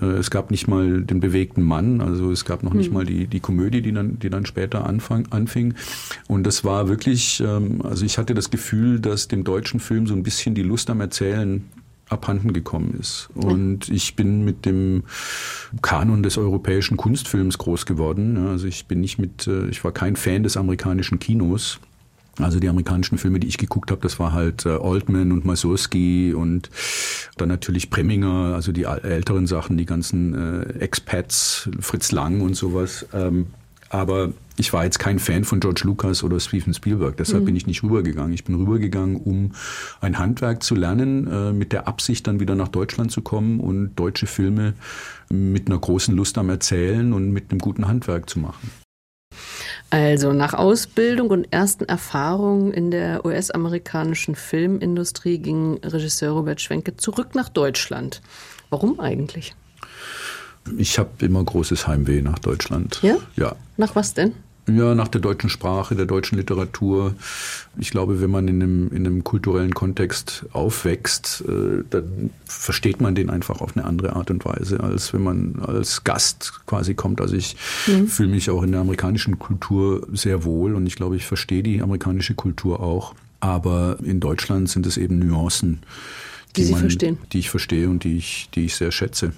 [0.00, 2.00] Äh, es gab nicht mal den bewegten Mann.
[2.00, 2.78] Also es gab noch mhm.
[2.78, 5.74] nicht mal die, die Komödie, die dann, die dann später anfang, anfing.
[6.28, 10.14] Und das war wirklich, ähm, also ich hatte das Gefühl, dass dem deutschen Film so
[10.14, 11.62] ein bisschen die Lust am Erzählen
[12.14, 13.28] abhanden gekommen ist.
[13.34, 15.04] Und ich bin mit dem
[15.82, 18.46] Kanon des europäischen Kunstfilms groß geworden.
[18.48, 21.80] Also ich bin nicht mit, äh, ich war kein Fan des amerikanischen Kinos.
[22.40, 26.34] Also die amerikanischen Filme, die ich geguckt habe, das war halt Oldman äh, und Masurski
[26.34, 26.68] und
[27.36, 33.06] dann natürlich Preminger, also die älteren Sachen, die ganzen äh, Expats, Fritz Lang und sowas.
[33.12, 33.46] Ähm,
[33.94, 37.46] aber ich war jetzt kein Fan von George Lucas oder Steven Spielberg, deshalb mhm.
[37.46, 38.32] bin ich nicht rübergegangen.
[38.32, 39.52] Ich bin rübergegangen, um
[40.00, 43.94] ein Handwerk zu lernen, äh, mit der Absicht dann wieder nach Deutschland zu kommen und
[43.94, 44.74] deutsche Filme
[45.28, 48.70] mit einer großen Lust am Erzählen und mit einem guten Handwerk zu machen.
[49.90, 57.36] Also nach Ausbildung und ersten Erfahrungen in der US-amerikanischen Filmindustrie ging Regisseur Robert Schwenke zurück
[57.36, 58.22] nach Deutschland.
[58.70, 59.54] Warum eigentlich?
[60.78, 63.00] Ich habe immer großes Heimweh nach Deutschland.
[63.02, 63.16] Ja?
[63.36, 63.56] Ja.
[63.76, 64.32] Nach was denn?
[64.66, 67.14] Ja, nach der deutschen Sprache, der deutschen Literatur.
[67.78, 73.14] Ich glaube, wenn man in einem, in einem kulturellen Kontext aufwächst, äh, dann versteht man
[73.14, 77.20] den einfach auf eine andere Art und Weise, als wenn man als Gast quasi kommt.
[77.20, 78.08] Also ich mhm.
[78.08, 81.82] fühle mich auch in der amerikanischen Kultur sehr wohl und ich glaube, ich verstehe die
[81.82, 83.14] amerikanische Kultur auch.
[83.40, 85.82] Aber in Deutschland sind es eben Nuancen,
[86.56, 86.88] die, die, man,
[87.32, 89.32] die ich verstehe und die ich, die ich sehr schätze.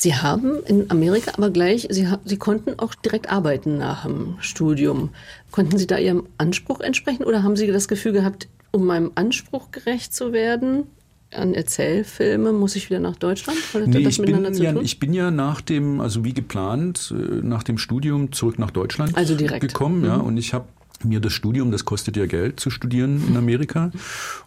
[0.00, 5.10] Sie haben in Amerika aber gleich, Sie, Sie konnten auch direkt arbeiten nach dem Studium.
[5.50, 9.72] Konnten Sie da Ihrem Anspruch entsprechen oder haben Sie das Gefühl gehabt, um meinem Anspruch
[9.72, 10.84] gerecht zu werden,
[11.32, 13.58] an Erzählfilme muss ich wieder nach Deutschland?
[13.74, 17.62] Oder nee, ich, bin ja, ich bin ja nach dem, also wie geplant, äh, nach
[17.62, 19.60] dem Studium zurück nach Deutschland also direkt.
[19.60, 19.98] gekommen.
[19.98, 20.06] Mhm.
[20.06, 20.64] Ja, und ich habe
[21.04, 23.90] mir das Studium, das kostet ja Geld zu studieren in Amerika.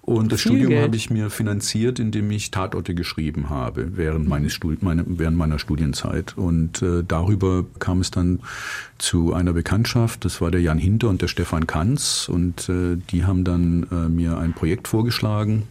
[0.02, 4.54] Und das Viel Studium habe ich mir finanziert, indem ich Tatorte geschrieben habe während, meines
[4.54, 6.38] Studi meine, während meiner Studienzeit.
[6.38, 8.39] Und äh, darüber kam es dann
[8.98, 10.26] zu einer Bekanntschaft.
[10.26, 12.30] Das war der Jan Hinter und der Stefan Kanz.
[12.30, 15.63] Und äh, die haben dann äh, mir ein Projekt vorgeschlagen.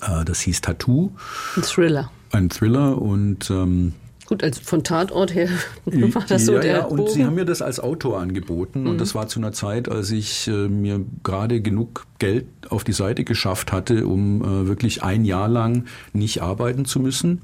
[0.00, 1.12] Äh, das hieß Tattoo.
[1.56, 2.10] Ein Thriller.
[2.32, 3.00] Ein Thriller.
[3.00, 3.94] Und ähm,
[4.26, 5.48] Gut, also von Tatort her
[5.84, 7.10] war das so ja, der ja, und Bogen.
[7.10, 8.90] Sie haben mir das als Autor angeboten mhm.
[8.90, 12.92] und das war zu einer Zeit, als ich äh, mir gerade genug Geld auf die
[12.92, 17.42] Seite geschafft hatte, um äh, wirklich ein Jahr lang nicht arbeiten zu müssen.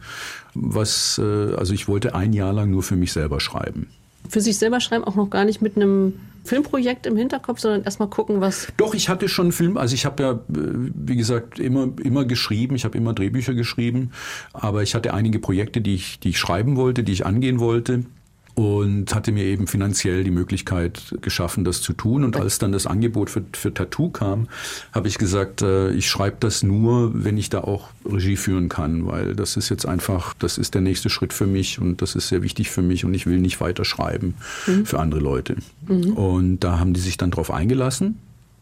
[0.54, 3.86] Was, äh, also ich wollte ein Jahr lang nur für mich selber schreiben.
[4.28, 6.14] Für sich selber schreiben auch noch gar nicht mit einem
[6.44, 8.68] Filmprojekt im Hinterkopf, sondern erstmal gucken, was.
[8.76, 12.84] Doch, ich hatte schon Film, also ich habe ja, wie gesagt, immer, immer geschrieben, ich
[12.84, 14.10] habe immer Drehbücher geschrieben,
[14.52, 18.04] aber ich hatte einige Projekte, die ich, die ich schreiben wollte, die ich angehen wollte
[18.54, 22.22] und hatte mir eben finanziell die Möglichkeit geschaffen, das zu tun.
[22.22, 24.48] Und als dann das Angebot für, für Tattoo kam,
[24.92, 29.06] habe ich gesagt, äh, ich schreibe das nur, wenn ich da auch Regie führen kann,
[29.06, 32.28] weil das ist jetzt einfach, das ist der nächste Schritt für mich und das ist
[32.28, 34.34] sehr wichtig für mich und ich will nicht weiter schreiben
[34.66, 34.84] mhm.
[34.84, 35.56] für andere Leute.
[35.88, 36.12] Mhm.
[36.12, 38.18] Und da haben die sich dann drauf eingelassen.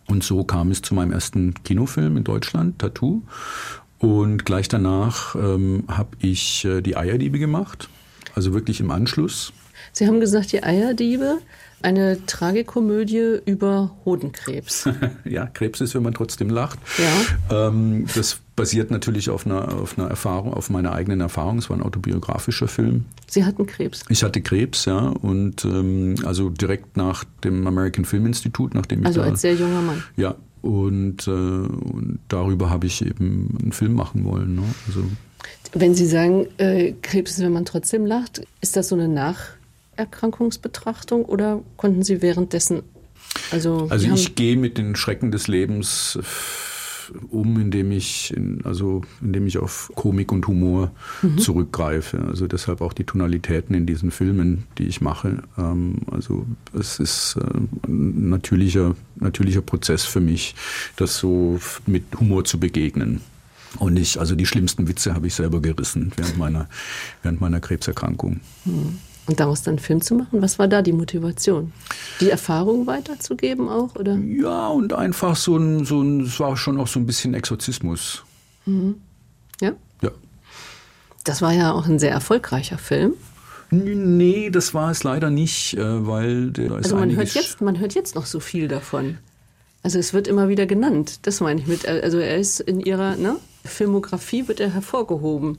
[0.07, 3.23] Und so kam es zu meinem ersten Kinofilm in Deutschland, Tattoo.
[3.99, 7.89] Und gleich danach ähm, habe ich äh, die Eierdiebe gemacht,
[8.35, 9.53] also wirklich im Anschluss.
[10.01, 11.41] Sie haben gesagt, die Eierdiebe,
[11.83, 14.89] eine Tragikomödie über Hodenkrebs.
[15.27, 16.79] ja, Krebs ist, wenn man trotzdem lacht.
[16.97, 17.69] Ja.
[17.69, 21.59] Ähm, das basiert natürlich auf einer, auf einer Erfahrung, auf meiner eigenen Erfahrung.
[21.59, 23.05] Es war ein autobiografischer Film.
[23.29, 24.01] Sie hatten Krebs?
[24.09, 25.01] Ich hatte Krebs, ja.
[25.01, 29.55] Und ähm, also direkt nach dem American Film Institute, nachdem also ich Also als sehr
[29.55, 30.03] junger Mann?
[30.17, 30.35] Ja.
[30.63, 34.55] Und, äh, und darüber habe ich eben einen Film machen wollen.
[34.55, 34.63] Ne?
[34.87, 35.05] Also,
[35.75, 39.60] wenn Sie sagen, äh, Krebs ist, wenn man trotzdem lacht, ist das so eine Nach-
[40.01, 42.83] Erkrankungsbetrachtung oder konnten Sie währenddessen
[43.53, 46.25] Also, Also ich gehe mit den Schrecken des Lebens äh,
[47.31, 50.93] um, indem ich, in, also indem ich auf Komik und Humor
[51.39, 52.25] zurückgreife.
[52.29, 55.43] Also deshalb auch die Tonalitäten in diesen Filmen, die ich mache.
[55.59, 60.55] Ähm, also es ist äh, ein natürlicher, natürlicher Prozess für mich,
[60.97, 63.21] das so mit Humor zu begegnen.
[63.79, 66.69] Und ich, also die schlimmsten Witze habe ich selber gerissen während meiner,
[67.23, 68.41] während meiner Krebserkrankung.
[69.31, 71.73] Und daraus dann einen Film zu machen, was war da die Motivation?
[72.21, 73.95] Die Erfahrung weiterzugeben auch?
[73.95, 74.17] Oder?
[74.17, 78.25] Ja, und einfach so ein, so ein, es war schon auch so ein bisschen Exorzismus.
[78.67, 79.73] Ja?
[80.03, 80.11] Ja.
[81.23, 83.15] Das war ja auch ein sehr erfolgreicher Film.
[83.71, 87.61] Nee, das war es leider nicht, äh, weil der da ist Also man hört, jetzt,
[87.61, 89.19] man hört jetzt noch so viel davon.
[89.85, 91.21] Also es wird immer wieder genannt.
[91.23, 91.87] Das meine ich mit.
[91.87, 95.59] Also er ist in ihrer ne, Filmografie wird er hervorgehoben.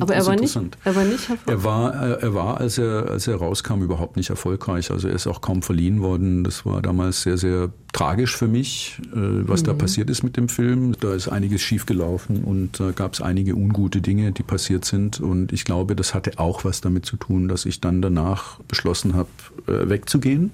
[0.00, 1.48] Aber er war, nicht, er war nicht hervorgehoben.
[1.60, 4.90] Er war, äh, er war, als er, als er rauskam, überhaupt nicht erfolgreich.
[4.92, 6.44] Also er ist auch kaum verliehen worden.
[6.44, 9.66] Das war damals sehr, sehr tragisch für mich, äh, was Mhm.
[9.66, 10.94] da passiert ist mit dem Film.
[11.00, 15.18] Da ist einiges schiefgelaufen und da gab es einige ungute Dinge, die passiert sind.
[15.20, 19.14] Und ich glaube, das hatte auch was damit zu tun, dass ich dann danach beschlossen
[19.14, 19.28] habe,
[19.66, 20.52] äh, wegzugehen.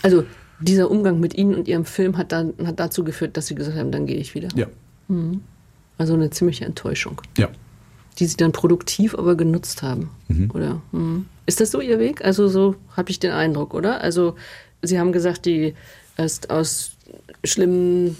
[0.00, 0.24] Also
[0.60, 3.76] dieser Umgang mit Ihnen und Ihrem Film hat, dann, hat dazu geführt, dass Sie gesagt
[3.76, 4.48] haben, dann gehe ich wieder.
[4.54, 4.66] Ja,
[5.98, 7.48] Also eine ziemliche Enttäuschung, ja.
[8.18, 10.10] Die Sie dann produktiv aber genutzt haben.
[10.52, 10.80] Oder?
[10.92, 11.26] Mhm.
[11.46, 12.24] Ist das so Ihr Weg?
[12.24, 14.00] Also so habe ich den Eindruck, oder?
[14.00, 14.36] Also
[14.82, 15.74] Sie haben gesagt, die
[16.16, 16.92] erst aus
[17.44, 18.16] schlimmen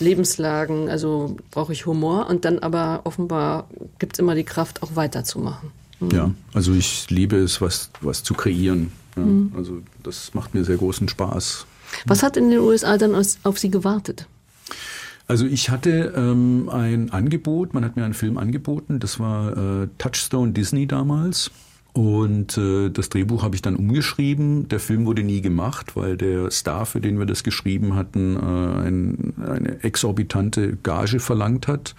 [0.00, 3.68] Lebenslagen, also brauche ich Humor und dann aber offenbar
[3.98, 5.70] gibt es immer die Kraft, auch weiterzumachen.
[6.12, 8.92] Ja, also ich liebe es, was, was zu kreieren.
[9.16, 9.22] Ja,
[9.56, 11.66] Also das macht mir sehr großen Spaß.
[12.06, 14.26] Was hat in den USA dann aus, auf Sie gewartet?
[15.26, 19.88] Also ich hatte ähm, ein Angebot, man hat mir einen Film angeboten, das war äh,
[19.98, 21.50] Touchstone Disney damals.
[21.94, 24.66] Und äh, das Drehbuch habe ich dann umgeschrieben.
[24.66, 28.88] Der Film wurde nie gemacht, weil der Star, für den wir das geschrieben hatten, äh,
[28.88, 31.94] ein, eine exorbitante Gage verlangt hat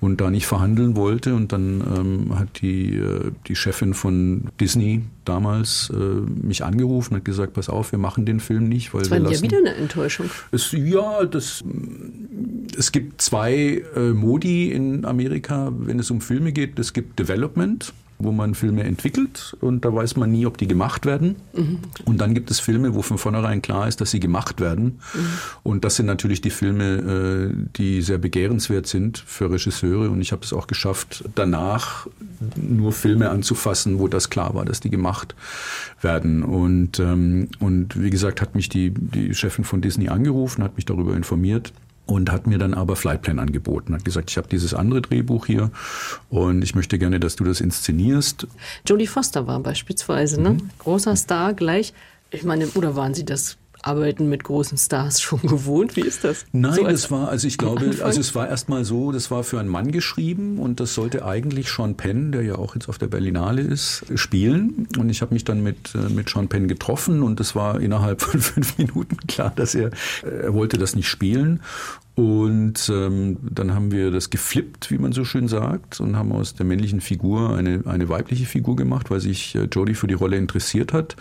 [0.00, 1.34] und da nicht verhandeln wollte.
[1.34, 7.18] Und dann ähm, hat die, äh, die Chefin von Disney damals äh, mich angerufen und
[7.18, 9.42] hat gesagt, pass auf, wir machen den Film nicht, weil Das wir war ja lassen...
[9.42, 10.30] wieder eine Enttäuschung.
[10.52, 11.64] Es, ja, das,
[12.78, 16.78] es gibt zwei äh, Modi in Amerika, wenn es um Filme geht.
[16.78, 17.92] Es gibt Development,
[18.24, 21.36] wo man Filme entwickelt und da weiß man nie, ob die gemacht werden.
[22.04, 25.00] Und dann gibt es Filme, wo von vornherein klar ist, dass sie gemacht werden.
[25.62, 30.10] Und das sind natürlich die Filme, äh, die sehr begehrenswert sind für Regisseure.
[30.10, 32.08] Und ich habe es auch geschafft, danach
[32.56, 35.34] nur Filme anzufassen, wo das klar war, dass die gemacht
[36.00, 36.42] werden.
[36.42, 40.86] Und, ähm, und wie gesagt, hat mich die, die Chefin von Disney angerufen, hat mich
[40.86, 41.72] darüber informiert
[42.06, 43.94] und hat mir dann aber Flightplan angeboten.
[43.94, 45.70] Hat gesagt, ich habe dieses andere Drehbuch hier
[46.28, 48.46] und ich möchte gerne, dass du das inszenierst.
[48.86, 50.50] Jodie Foster war beispielsweise, ne?
[50.50, 50.70] Mhm.
[50.78, 51.94] Großer Star gleich.
[52.30, 55.96] Ich meine, oder waren Sie das Arbeiten mit großen Stars schon gewohnt?
[55.96, 56.46] Wie ist das?
[56.52, 58.06] Nein, So das war, also ich glaube, Anfang?
[58.06, 61.68] also es war erstmal so, das war für einen Mann geschrieben und das sollte eigentlich
[61.70, 64.88] Sean Penn, der ja auch jetzt auf der Berlinale ist, spielen.
[64.98, 68.20] Und ich habe mich dann mit, äh, mit Sean Penn getroffen und es war innerhalb
[68.22, 69.90] von fünf Minuten klar, dass er,
[70.22, 71.60] äh, er wollte das nicht spielen.
[72.16, 76.54] Und ähm, dann haben wir das geflippt, wie man so schön sagt, und haben aus
[76.54, 80.36] der männlichen Figur eine, eine weibliche Figur gemacht, weil sich äh, Jodie für die Rolle
[80.36, 81.16] interessiert hat.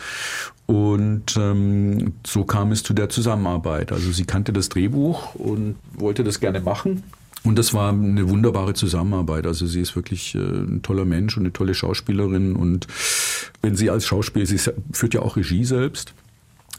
[0.68, 3.92] Und ähm, so kam es zu der Zusammenarbeit.
[3.92, 7.02] Also sie kannte das Drehbuch und wollte das gerne machen.
[7.44, 9.48] Und das war eine wunderbare Zusammenarbeit.
[9.48, 12.56] Also sie ist wirklich äh, ein toller Mensch und eine tolle Schauspielerin.
[12.56, 12.88] Und
[13.62, 16.14] wenn sie als Schauspielerin, sie führt ja auch Regie selbst,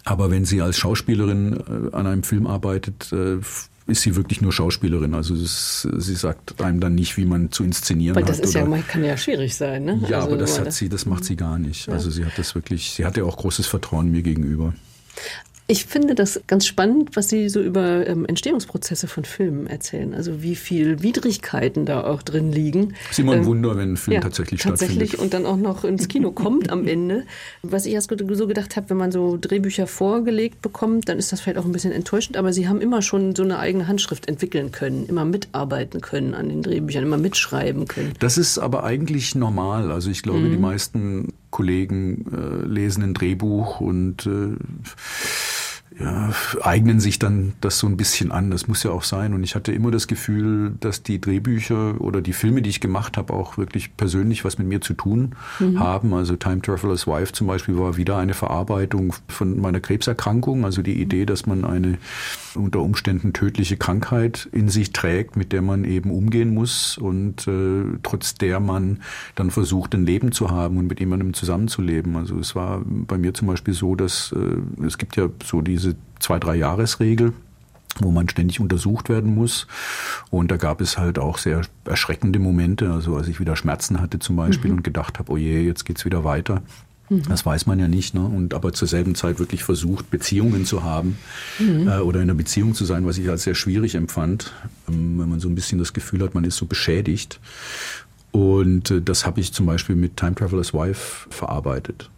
[0.04, 3.38] aber wenn sie als Schauspielerin äh, an einem Film arbeitet, äh,
[3.86, 5.14] ist sie wirklich nur Schauspielerin.
[5.14, 8.30] Also es, sie sagt einem dann nicht, wie man zu inszenieren Weil hat.
[8.30, 10.00] das ist ja, oder- kann ja schwierig sein, ne?
[10.08, 11.88] ja, Also, aber das hat sie, das macht sie gar nicht.
[11.88, 14.72] Also sie hat das wirklich, sie hatte auch großes Vertrauen mir gegenüber.
[15.66, 20.12] Ich finde das ganz spannend, was Sie so über ähm, Entstehungsprozesse von Filmen erzählen.
[20.12, 22.92] Also wie viel Widrigkeiten da auch drin liegen.
[23.10, 25.20] ist immer ein Ähm, Wunder, wenn ein Film ja, tatsächlich, tatsächlich stattfindet.
[25.24, 27.24] und dann auch noch ins Kino kommt am Ende.
[27.62, 31.40] Was ich erst so gedacht habe, wenn man so Drehbücher vorgelegt bekommt, dann ist das
[31.40, 34.70] vielleicht auch ein bisschen enttäuschend, aber sie haben immer schon so eine eigene Handschrift entwickeln
[34.70, 38.12] können, immer mitarbeiten können an den Drehbüchern, immer mitschreiben können.
[38.18, 39.90] Das ist aber eigentlich normal.
[39.90, 40.50] Also ich glaube, Mhm.
[40.50, 44.56] die meisten Kollegen äh, lesen ein Drehbuch und äh,
[46.00, 48.50] ja, eignen sich dann das so ein bisschen an.
[48.50, 49.32] Das muss ja auch sein.
[49.34, 53.16] Und ich hatte immer das Gefühl, dass die Drehbücher oder die Filme, die ich gemacht
[53.16, 55.36] habe, auch wirklich persönlich was mit mir zu tun
[55.76, 56.12] haben.
[56.12, 60.64] Also Time Traveler's Wife zum Beispiel war wieder eine Verarbeitung von meiner Krebserkrankung.
[60.64, 61.98] Also die Idee, dass man eine
[62.56, 67.98] unter Umständen tödliche Krankheit in sich trägt, mit der man eben umgehen muss und äh,
[68.02, 69.00] trotz der man
[69.34, 72.16] dann versucht, ein Leben zu haben und mit jemandem zusammenzuleben.
[72.16, 75.96] Also es war bei mir zum Beispiel so, dass äh, es gibt ja so diese
[76.18, 77.32] zwei, drei Jahresregel
[78.00, 79.66] wo man ständig untersucht werden muss.
[80.30, 84.18] Und da gab es halt auch sehr erschreckende Momente, also als ich wieder Schmerzen hatte
[84.18, 84.78] zum Beispiel mhm.
[84.78, 86.62] und gedacht habe, oh je, jetzt geht's wieder weiter.
[87.08, 87.22] Mhm.
[87.28, 88.24] Das weiß man ja nicht, ne?
[88.24, 91.18] Und aber zur selben Zeit wirklich versucht, Beziehungen zu haben
[91.58, 91.88] mhm.
[91.88, 94.52] äh, oder in einer Beziehung zu sein, was ich als sehr schwierig empfand,
[94.88, 97.40] ähm, wenn man so ein bisschen das Gefühl hat, man ist so beschädigt.
[98.32, 102.10] Und äh, das habe ich zum Beispiel mit Time Traveler's Wife verarbeitet.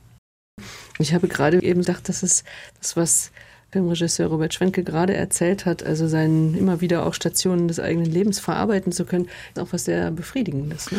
[0.98, 2.44] Ich habe gerade eben gedacht, das ist
[2.80, 3.32] das, was
[3.72, 8.38] Filmregisseur Robert Schwenke gerade erzählt hat, also seinen immer wieder auch Stationen des eigenen Lebens
[8.38, 10.92] verarbeiten zu können, ist auch was sehr Befriedigendes.
[10.92, 10.98] Ne?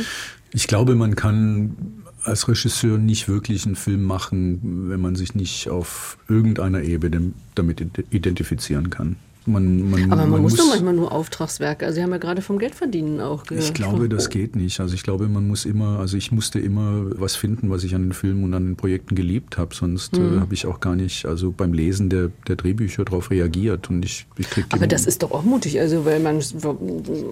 [0.51, 5.69] Ich glaube, man kann als Regisseur nicht wirklich einen Film machen, wenn man sich nicht
[5.69, 9.15] auf irgendeiner Ebene damit identifizieren kann.
[9.47, 11.85] Man, man, Aber man, man muss, muss doch manchmal nur Auftragswerke.
[11.85, 13.63] Also Sie haben ja gerade vom Geldverdienen auch gehört.
[13.63, 14.81] Ich glaube, das geht nicht.
[14.81, 18.03] Also ich glaube, man muss immer, also ich musste immer was finden, was ich an
[18.03, 19.73] den Filmen und an den Projekten geliebt habe.
[19.73, 20.37] Sonst mhm.
[20.37, 23.89] äh, habe ich auch gar nicht, also beim Lesen der, der Drehbücher darauf reagiert.
[23.89, 26.43] Und ich, ich krieg Aber das ist doch auch mutig, also weil man,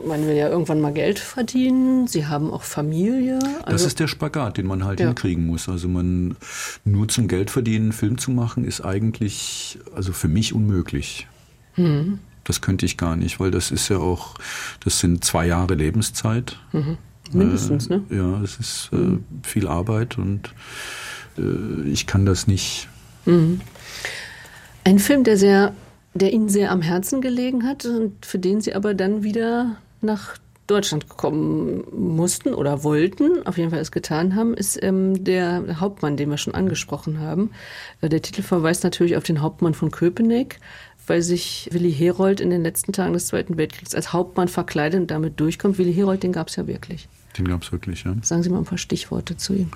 [0.08, 2.08] man will ja irgendwann mal Geld verdienen.
[2.08, 3.40] Sie haben auch Familie.
[3.64, 5.08] Also das ist der Spagat, den man halt ja.
[5.08, 5.68] hinkriegen muss.
[5.68, 6.38] Also man
[6.86, 11.28] nur zum Geld verdienen, einen Film zu machen, ist eigentlich, also für mich unmöglich.
[11.76, 12.20] Mhm.
[12.44, 14.36] Das könnte ich gar nicht, weil das ist ja auch,
[14.84, 16.58] das sind zwei Jahre Lebenszeit.
[16.72, 16.98] Mhm.
[17.32, 18.04] Mindestens, äh, ne?
[18.10, 20.54] Ja, es ist äh, viel Arbeit und
[21.38, 22.88] äh, ich kann das nicht.
[23.26, 23.62] Mhm.
[24.84, 25.74] Ein Film, der sehr,
[26.14, 30.38] der Ihnen sehr am Herzen gelegen hat und für den Sie aber dann wieder nach
[30.68, 36.18] Deutschland kommen mussten oder wollten, auf jeden Fall es getan haben, ist ähm, der Hauptmann,
[36.18, 37.52] den wir schon angesprochen haben.
[38.02, 40.60] Äh, der Titel verweist natürlich auf den Hauptmann von Köpenick
[41.08, 45.12] weil sich Willi Herold in den letzten Tagen des Zweiten Weltkriegs als Hauptmann verkleidet und
[45.12, 45.78] damit durchkommt.
[45.78, 47.08] Willi Herold, den gab es ja wirklich.
[47.38, 48.16] Den gab es wirklich, ja.
[48.22, 49.72] Sagen Sie mal ein paar Stichworte zu ihm.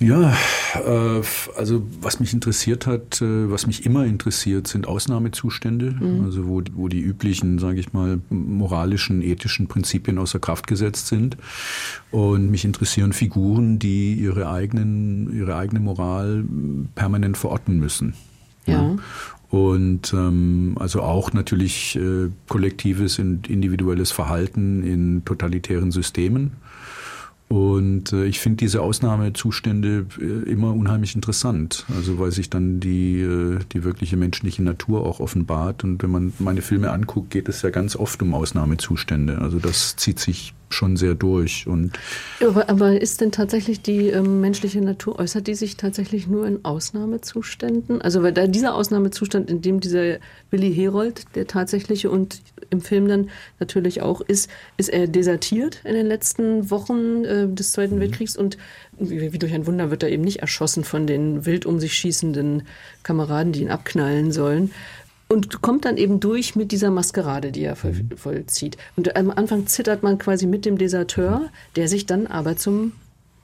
[0.00, 0.36] Ja,
[0.74, 1.22] äh,
[1.56, 6.24] also was mich interessiert hat, äh, was mich immer interessiert, sind Ausnahmezustände, mhm.
[6.24, 11.36] also wo, wo die üblichen, sage ich mal, moralischen, ethischen Prinzipien außer Kraft gesetzt sind.
[12.12, 16.44] Und mich interessieren Figuren, die ihre eigenen, ihre eigene Moral
[16.94, 18.14] permanent verorten müssen.
[18.66, 18.96] Ja.
[19.50, 26.52] Und ähm, also auch natürlich äh, kollektives und individuelles Verhalten in totalitären Systemen.
[27.48, 33.20] Und äh, ich finde diese Ausnahmezustände äh, immer unheimlich interessant, also weil sich dann die,
[33.20, 35.82] äh, die wirkliche menschliche Natur auch offenbart.
[35.82, 39.38] Und wenn man meine Filme anguckt, geht es ja ganz oft um Ausnahmezustände.
[39.38, 41.66] Also das zieht sich schon sehr durch.
[41.66, 41.98] Und
[42.40, 46.64] aber, aber ist denn tatsächlich die ähm, menschliche Natur, äußert die sich tatsächlich nur in
[46.64, 48.02] Ausnahmezuständen?
[48.02, 50.18] Also weil da dieser Ausnahmezustand, in dem dieser
[50.50, 55.94] Willi Herold, der tatsächliche und im Film dann natürlich auch ist, ist er desertiert in
[55.94, 58.00] den letzten Wochen äh, des Zweiten mhm.
[58.00, 58.58] Weltkriegs und
[58.98, 61.94] wie, wie durch ein Wunder wird er eben nicht erschossen von den wild um sich
[61.94, 62.62] schießenden
[63.02, 64.72] Kameraden, die ihn abknallen sollen
[65.28, 68.16] und kommt dann eben durch mit dieser Maskerade, die er voll, mhm.
[68.16, 68.76] vollzieht.
[68.96, 72.92] Und am Anfang zittert man quasi mit dem Deserteur, der sich dann aber zum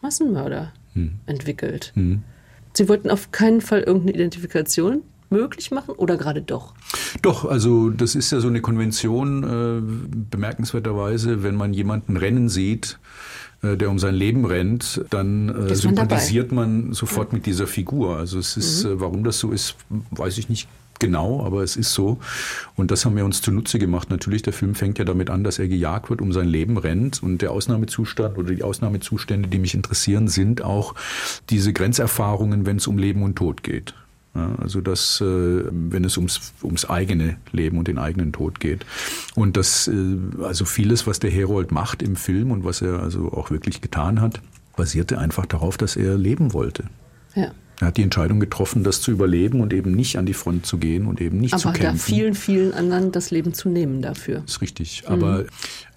[0.01, 1.13] Massenmörder mhm.
[1.27, 1.93] entwickelt.
[1.95, 2.23] Mhm.
[2.73, 6.75] Sie wollten auf keinen Fall irgendeine Identifikation möglich machen oder gerade doch?
[7.23, 12.99] Doch, also das ist ja so eine Konvention, äh, bemerkenswerterweise, wenn man jemanden rennen sieht,
[13.63, 17.37] äh, der um sein Leben rennt, dann äh, sympathisiert man, man sofort ja.
[17.37, 18.17] mit dieser Figur.
[18.17, 18.93] Also es ist, mhm.
[18.93, 19.77] äh, warum das so ist,
[20.11, 20.69] weiß ich nicht
[21.05, 22.19] genau, aber es ist so.
[22.77, 24.11] Und das haben wir uns zunutze gemacht.
[24.11, 27.23] Natürlich, der Film fängt ja damit an, dass er gejagt wird, um sein Leben rennt.
[27.23, 30.95] Und der Ausnahmezustand oder die Ausnahmezustände, die mich interessieren, sind auch
[31.51, 33.95] diese Grenzerfahrungen, wenn es um Leben und Tod geht.
[34.35, 35.25] Also das, äh,
[35.71, 38.85] wenn es ums, ums eigene Leben und den eigenen Tod geht.
[39.37, 43.33] Und das, äh, also vieles, was der Herold macht im Film und was er also
[43.33, 44.41] auch wirklich getan hat,
[44.77, 46.85] basierte einfach darauf, dass er leben wollte.
[47.37, 47.53] Ja.
[47.81, 50.79] Er hat die Entscheidung getroffen, das zu überleben und eben nicht an die Front zu
[50.79, 51.89] gehen und eben nicht Aber zu kämpfen.
[51.89, 54.41] Aber vielen, vielen anderen das Leben zu nehmen dafür.
[54.41, 55.03] Das ist richtig.
[55.03, 55.13] Mhm.
[55.13, 55.45] Aber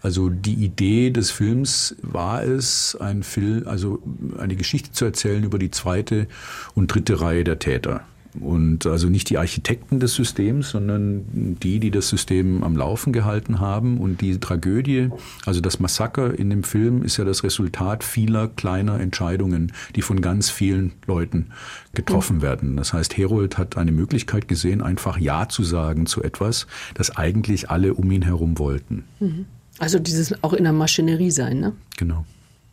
[0.02, 4.02] also die Idee des Films war es, ein Film, also
[4.38, 6.28] eine Geschichte zu erzählen über die zweite
[6.74, 8.02] und dritte Reihe der Täter.
[8.40, 13.60] Und also nicht die Architekten des Systems, sondern die, die das System am Laufen gehalten
[13.60, 13.98] haben.
[14.00, 15.10] Und die Tragödie,
[15.46, 20.22] also das Massaker in dem Film, ist ja das Resultat vieler kleiner Entscheidungen, die von
[20.22, 21.48] ganz vielen Leuten
[21.94, 22.42] getroffen mhm.
[22.42, 22.78] werden.
[22.78, 27.70] Das heißt, Herold hat eine Möglichkeit gesehen, einfach Ja zu sagen zu etwas, das eigentlich
[27.70, 29.04] alle um ihn herum wollten.
[29.20, 29.46] Mhm.
[29.80, 31.74] Also dieses auch in der Maschinerie sein, ne?
[31.98, 32.26] Genau.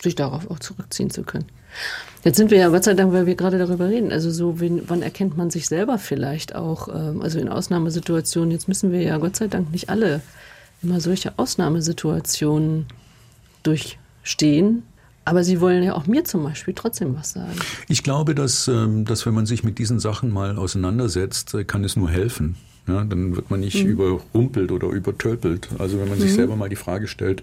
[0.04, 1.46] Sich darauf auch zurückziehen zu können.
[2.24, 4.12] Jetzt sind wir ja Gott sei Dank, weil wir gerade darüber reden.
[4.12, 6.88] Also so, wann erkennt man sich selber vielleicht auch?
[6.88, 8.50] Ähm, also in Ausnahmesituationen.
[8.50, 10.20] Jetzt müssen wir ja Gott sei Dank nicht alle
[10.82, 12.84] immer solche Ausnahmesituationen
[13.62, 14.82] durchstehen.
[15.24, 17.58] Aber Sie wollen ja auch mir zum Beispiel trotzdem was sagen.
[17.88, 21.82] Ich glaube, dass, ähm, dass wenn man sich mit diesen Sachen mal auseinandersetzt, äh, kann
[21.82, 22.56] es nur helfen.
[22.86, 23.90] Ja, dann wird man nicht mhm.
[23.90, 25.68] überrumpelt oder übertölpelt.
[25.78, 26.36] Also wenn man sich mhm.
[26.36, 27.42] selber mal die Frage stellt,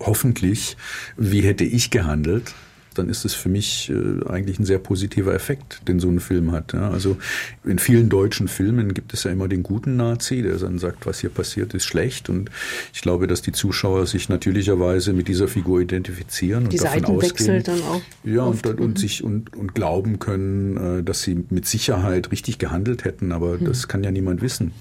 [0.00, 0.76] hoffentlich,
[1.16, 2.54] wie hätte ich gehandelt?
[2.98, 6.52] dann ist es für mich äh, eigentlich ein sehr positiver Effekt, den so ein Film
[6.52, 6.74] hat.
[6.74, 7.16] Also
[7.64, 11.20] in vielen deutschen Filmen gibt es ja immer den guten Nazi, der dann sagt, was
[11.20, 12.28] hier passiert, ist schlecht.
[12.28, 12.50] Und
[12.92, 17.62] ich glaube, dass die Zuschauer sich natürlicherweise mit dieser Figur identifizieren die und davon ausgehen,
[17.62, 18.02] dann auch.
[18.24, 18.96] Ja, und, und, mhm.
[18.96, 23.32] sich und, und glauben können, äh, dass sie mit Sicherheit richtig gehandelt hätten.
[23.32, 23.66] Aber mhm.
[23.66, 24.72] das kann ja niemand wissen.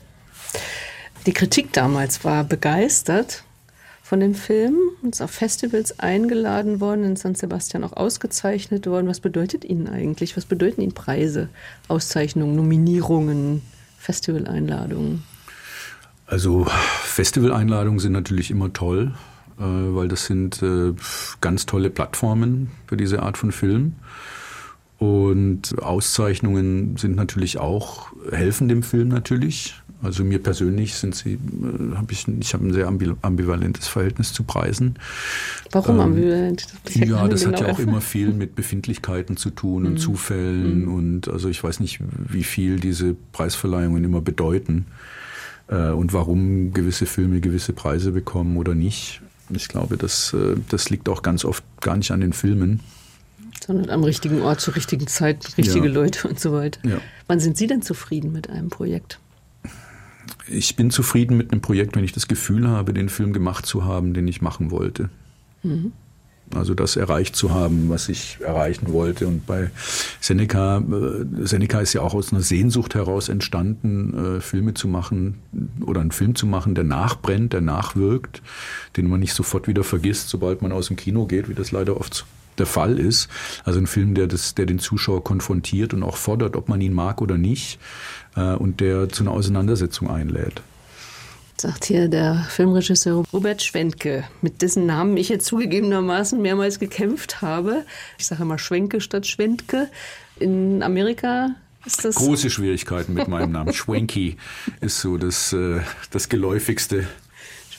[1.26, 3.44] Die Kritik damals war begeistert
[4.04, 9.08] von dem Film und ist auf Festivals eingeladen worden, in San Sebastian auch ausgezeichnet worden.
[9.08, 10.36] Was bedeutet Ihnen eigentlich?
[10.36, 11.48] Was bedeuten Ihnen Preise,
[11.88, 13.62] Auszeichnungen, Nominierungen,
[13.98, 15.24] Festivaleinladungen?
[16.28, 19.14] Also Festivaleinladungen sind natürlich immer toll,
[19.58, 20.94] äh, weil das sind äh,
[21.40, 23.96] ganz tolle Plattformen für diese Art von Film.
[25.00, 29.82] Und Auszeichnungen sind natürlich auch, helfen dem Film natürlich.
[30.04, 34.44] Also mir persönlich sind sie, äh, habe ich, ich habe ein sehr ambivalentes Verhältnis zu
[34.44, 34.96] Preisen.
[35.72, 36.68] Warum ähm, ambivalent?
[36.84, 39.98] Das ja, das genau hat ja auch immer viel mit Befindlichkeiten zu tun und mhm.
[39.98, 40.94] Zufällen mhm.
[40.94, 44.86] und also ich weiß nicht, wie viel diese Preisverleihungen immer bedeuten
[45.68, 49.22] äh, und warum gewisse Filme gewisse Preise bekommen oder nicht.
[49.50, 52.82] Ich glaube, das, äh, das liegt auch ganz oft gar nicht an den Filmen.
[53.66, 55.94] Sondern am richtigen Ort zur richtigen Zeit, richtige ja.
[55.94, 56.80] Leute und so weiter.
[56.88, 56.98] Ja.
[57.28, 59.20] Wann sind Sie denn zufrieden mit einem Projekt?
[60.48, 63.86] Ich bin zufrieden mit einem Projekt, wenn ich das Gefühl habe, den Film gemacht zu
[63.86, 65.10] haben, den ich machen wollte.
[65.64, 65.94] Mhm.
[66.54, 69.28] Also das erreicht zu haben, was ich erreichen wollte.
[69.28, 69.72] Und bei
[70.20, 75.40] Seneca, äh, Seneca ist ja auch aus einer Sehnsucht heraus entstanden, äh, Filme zu machen
[75.86, 78.42] oder einen Film zu machen, der nachbrennt, der nachwirkt,
[78.98, 81.98] den man nicht sofort wieder vergisst, sobald man aus dem Kino geht, wie das leider
[81.98, 82.26] oft
[82.58, 83.30] der Fall ist.
[83.64, 86.94] Also ein Film, der, das, der den Zuschauer konfrontiert und auch fordert, ob man ihn
[86.94, 87.80] mag oder nicht
[88.36, 90.62] äh, und der zu einer Auseinandersetzung einlädt.
[91.58, 97.86] Sagt hier der Filmregisseur Robert Schwentke, mit dessen Namen ich jetzt zugegebenermaßen mehrmals gekämpft habe.
[98.18, 99.88] Ich sage immer Schwenke statt Schwentke.
[100.40, 101.52] In Amerika
[101.86, 102.16] ist das.
[102.16, 103.74] Große Schwierigkeiten mit meinem Namen.
[103.74, 104.38] Schwenky
[104.82, 105.82] ist so das, äh,
[106.12, 107.08] das geläufigste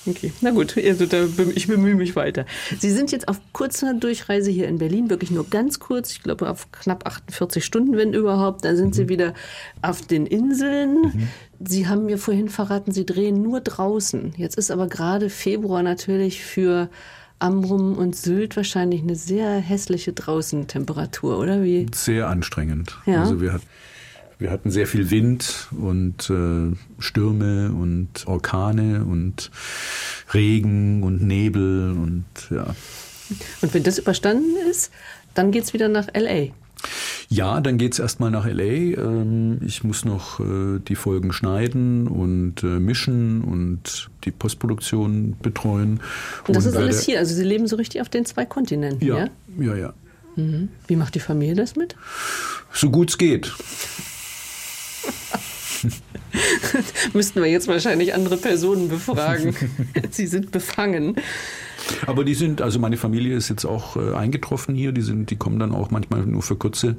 [0.07, 1.24] Okay, na gut, also da,
[1.55, 2.44] ich bemühe mich weiter.
[2.78, 6.50] Sie sind jetzt auf kurzer Durchreise hier in Berlin, wirklich nur ganz kurz, ich glaube
[6.50, 8.64] auf knapp 48 Stunden, wenn überhaupt.
[8.64, 8.92] Dann sind mhm.
[8.92, 9.34] Sie wieder
[9.80, 11.00] auf den Inseln.
[11.02, 11.28] Mhm.
[11.64, 14.34] Sie haben mir vorhin verraten, Sie drehen nur draußen.
[14.36, 16.90] Jetzt ist aber gerade Februar natürlich für
[17.38, 21.86] Amrum und Sylt wahrscheinlich eine sehr hässliche Draußentemperatur, oder wie?
[21.94, 22.98] Sehr anstrengend.
[23.07, 23.22] Ja.
[23.22, 23.66] Also wir hatten
[24.39, 29.51] wir hatten sehr viel Wind und äh, Stürme und Orkane und
[30.32, 32.74] Regen und Nebel und ja.
[33.62, 34.91] Und wenn das überstanden ist,
[35.35, 36.49] dann geht es wieder nach LA.
[37.28, 38.62] Ja, dann geht es erstmal nach LA.
[38.62, 46.01] Ähm, ich muss noch äh, die Folgen schneiden und äh, mischen und die Postproduktion betreuen.
[46.47, 47.18] Und das und ist alles hier.
[47.18, 49.28] Also Sie leben so richtig auf den zwei Kontinenten, ja?
[49.59, 49.76] Ja, ja.
[49.76, 49.95] ja.
[50.37, 50.68] Mhm.
[50.87, 51.97] Wie macht die Familie das mit?
[52.72, 53.53] So gut es geht.
[57.12, 59.55] Müssten wir jetzt wahrscheinlich andere Personen befragen.
[60.11, 61.16] Sie sind befangen.
[62.07, 64.93] Aber die sind, also meine Familie ist jetzt auch äh, eingetroffen hier.
[64.93, 66.97] Die sind, die kommen dann auch manchmal nur für kurze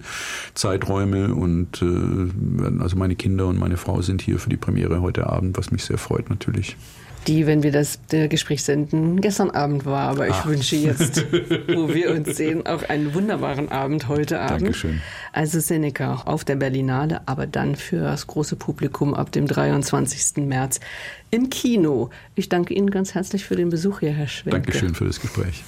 [0.53, 5.27] Zeiträume und äh, also meine Kinder und meine Frau sind hier für die Premiere heute
[5.27, 6.77] Abend, was mich sehr freut natürlich
[7.27, 10.09] die, wenn wir das Gespräch senden, gestern Abend war.
[10.09, 10.45] Aber ich Ach.
[10.45, 11.25] wünsche jetzt,
[11.67, 14.61] wo wir uns sehen, auch einen wunderbaren Abend heute Abend.
[14.61, 15.01] Dankeschön.
[15.33, 20.45] Also Seneca auf der Berlinale, aber dann für das große Publikum ab dem 23.
[20.45, 20.79] März
[21.31, 22.09] im Kino.
[22.35, 24.61] Ich danke Ihnen ganz herzlich für den Besuch hier, Herr Schwenke.
[24.61, 25.63] Dankeschön für das Gespräch.